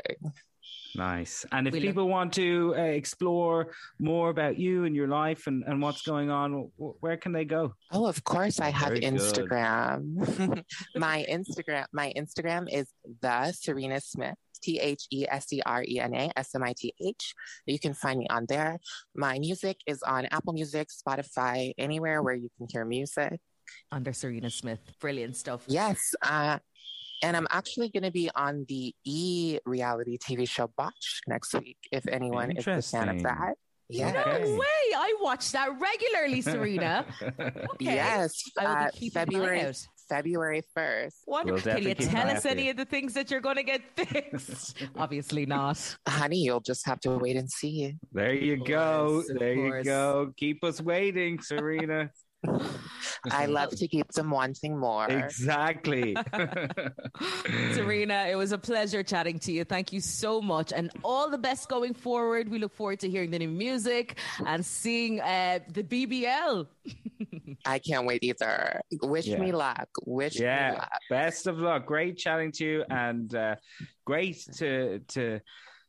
Nice. 0.97 1.45
And 1.51 1.67
if 1.67 1.73
We 1.75 1.81
look- 1.81 1.89
people 1.89 2.09
want 2.09 2.33
to 2.35 2.73
uh, 2.79 2.83
explore 2.83 3.73
more 3.99 4.31
about 4.31 4.57
you 4.59 4.85
and 4.85 4.95
your 4.95 5.09
life 5.09 5.49
and, 5.49 5.65
and 5.67 5.83
what's 5.83 6.03
going 6.03 6.31
on, 6.31 6.71
wh- 6.79 7.03
where 7.03 7.17
can 7.17 7.33
they 7.33 7.45
go? 7.45 7.75
Oh, 7.91 8.07
of 8.07 8.23
course 8.23 8.61
I 8.61 8.71
have 8.71 8.91
Very. 8.91 9.01
Instagram. 9.01 10.63
my 10.95 11.27
Instagram, 11.29 11.87
my 11.93 12.13
Instagram 12.17 12.73
is 12.73 12.87
the 13.21 13.51
Serena 13.53 14.01
Smith. 14.01 14.37
T 14.65 14.79
H 14.79 15.03
E 15.13 15.27
S 15.29 15.53
E 15.53 15.61
R 15.65 15.85
E 15.87 16.01
N 16.01 16.15
A 16.15 16.31
S 16.37 16.55
M 16.55 16.63
I 16.63 16.75
T 16.77 16.95
H. 17.01 17.35
You 17.67 17.79
can 17.79 17.95
find 17.95 18.19
me 18.19 18.27
on 18.31 18.47
there. 18.49 18.79
My 19.15 19.39
music 19.39 19.77
is 19.87 20.03
on 20.03 20.27
Apple 20.27 20.55
Music, 20.55 20.89
Spotify, 20.89 21.73
anywhere 21.79 22.23
where 22.23 22.35
you 22.35 22.49
can 22.57 22.67
hear 22.71 22.85
music. 22.85 23.39
Under 23.93 24.13
Serena 24.13 24.51
Smith, 24.51 24.81
brilliant 25.01 25.37
stuff. 25.37 25.63
Yes. 25.67 26.15
Uh, 26.23 26.59
and 27.23 27.37
I'm 27.37 27.47
actually 27.51 27.89
going 27.91 28.03
to 28.03 28.11
be 28.11 28.31
on 28.35 28.67
the 28.69 28.95
E 29.05 29.59
reality 29.65 30.19
TV 30.19 30.49
show 30.49 30.71
Botch 30.77 31.23
next 31.27 31.55
week, 31.55 31.79
if 31.91 32.07
anyone 32.09 32.51
is 32.51 32.67
a 32.67 32.83
fan 32.83 33.09
of 33.09 33.17
Interesting. 33.17 33.23
that. 33.23 33.55
Yeah. 33.89 34.13
No 34.13 34.57
way! 34.57 34.67
I 34.97 35.15
watch 35.21 35.53
that 35.53 35.69
regularly, 35.79 36.41
Serena. 36.41 37.07
Okay. 37.75 37.97
Yes. 37.97 38.43
I 38.59 38.65
will 38.65 38.71
uh, 38.71 38.85
be 38.87 38.99
keeping 38.99 39.23
an 39.23 39.29
eye 39.29 39.33
February, 39.33 39.61
out. 39.63 39.87
February 40.09 40.63
1st. 40.77 41.13
Wonder, 41.27 41.53
We'll 41.55 41.63
can 41.63 41.83
you 41.83 41.95
tell 41.95 42.29
us 42.29 42.45
out 42.45 42.53
any 42.53 42.71
of 42.71 42.77
the 42.77 42.85
things 42.85 43.15
that 43.15 43.31
you're 43.31 43.41
going 43.41 43.57
to 43.57 43.63
get 43.63 43.81
fixed? 43.97 44.77
Obviously 44.97 45.47
not. 45.47 45.97
Honey, 46.07 46.39
you'll 46.39 46.61
just 46.61 46.87
have 46.87 47.01
to 47.01 47.11
wait 47.19 47.37
and 47.37 47.51
see. 47.51 47.97
There 48.13 48.33
you 48.35 48.55
Of 48.61 48.67
go. 48.67 49.07
course, 49.09 49.31
There 49.39 49.55
you 49.79 49.85
go. 49.85 50.33
Keep 50.37 50.65
us 50.65 50.81
waiting, 50.81 51.41
Serena. 51.41 52.11
I 53.31 53.47
love 53.47 53.71
to 53.71 53.89
keep 53.89 54.07
them 54.13 54.31
wanting 54.31 54.79
more. 54.79 55.07
exactly. 55.09 56.15
Serena, 57.73 58.27
it 58.31 58.37
was 58.37 58.53
a 58.53 58.59
pleasure 58.59 59.03
chatting 59.03 59.39
to 59.41 59.53
you. 59.53 59.65
Thank 59.65 59.95
you 59.95 60.01
so 60.01 60.43
much. 60.43 60.71
And 60.73 60.91
all 61.03 61.31
the 61.31 61.39
best 61.39 61.71
going 61.71 61.95
forward. 61.95 62.51
We 62.51 62.59
look 62.59 62.75
forward 62.75 63.01
to 63.01 63.09
hearing 63.09 63.31
the 63.31 63.39
new 63.39 63.49
music 63.49 64.19
and 64.45 64.65
seeing 64.65 65.21
uh, 65.23 65.61
the 65.73 65.83
BBL. 65.83 66.67
I 67.67 67.79
can't 67.79 68.07
wait 68.07 68.23
either. 68.23 68.81
Wish 69.03 69.27
Yeah. 69.27 69.39
me 69.39 69.53
luck. 69.53 69.89
Wish 70.07 70.39
me 70.39 70.45
yeah. 70.47 70.75
luck. 70.75 70.91
Best 71.11 71.47
of 71.47 71.59
luck. 71.59 71.87
Great 71.87 72.17
chatting 72.17 72.53
to 72.53 72.65
you, 72.65 72.85
and 72.91 73.35
uh, 73.35 73.57
great 74.05 74.39
to 74.57 75.01
to 75.09 75.41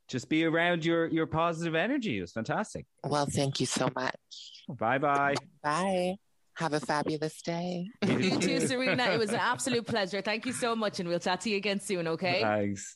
just 0.07 0.29
be 0.29 0.45
around 0.45 0.85
your 0.85 1.07
your 1.07 1.27
positive 1.27 1.75
energy. 1.75 2.17
It 2.17 2.21
was 2.21 2.31
fantastic. 2.31 2.85
Well, 3.03 3.25
thank 3.25 3.59
you 3.59 3.65
so 3.65 3.89
much. 3.95 4.15
Bye 4.69 4.97
bye. 4.97 5.35
Bye. 5.63 6.15
Have 6.57 6.71
a 6.73 6.79
fabulous 6.79 7.41
day. 7.41 7.89
You 8.07 8.39
too, 8.39 8.65
Serena. 8.65 9.11
It 9.11 9.19
was 9.19 9.31
an 9.31 9.35
absolute 9.41 9.85
pleasure. 9.85 10.21
Thank 10.21 10.45
you 10.45 10.53
so 10.53 10.73
much. 10.73 11.01
And 11.01 11.09
we'll 11.09 11.19
chat 11.19 11.41
to 11.41 11.49
you 11.49 11.57
again 11.57 11.81
soon, 11.81 12.07
okay? 12.07 12.41
Thanks. 12.41 12.95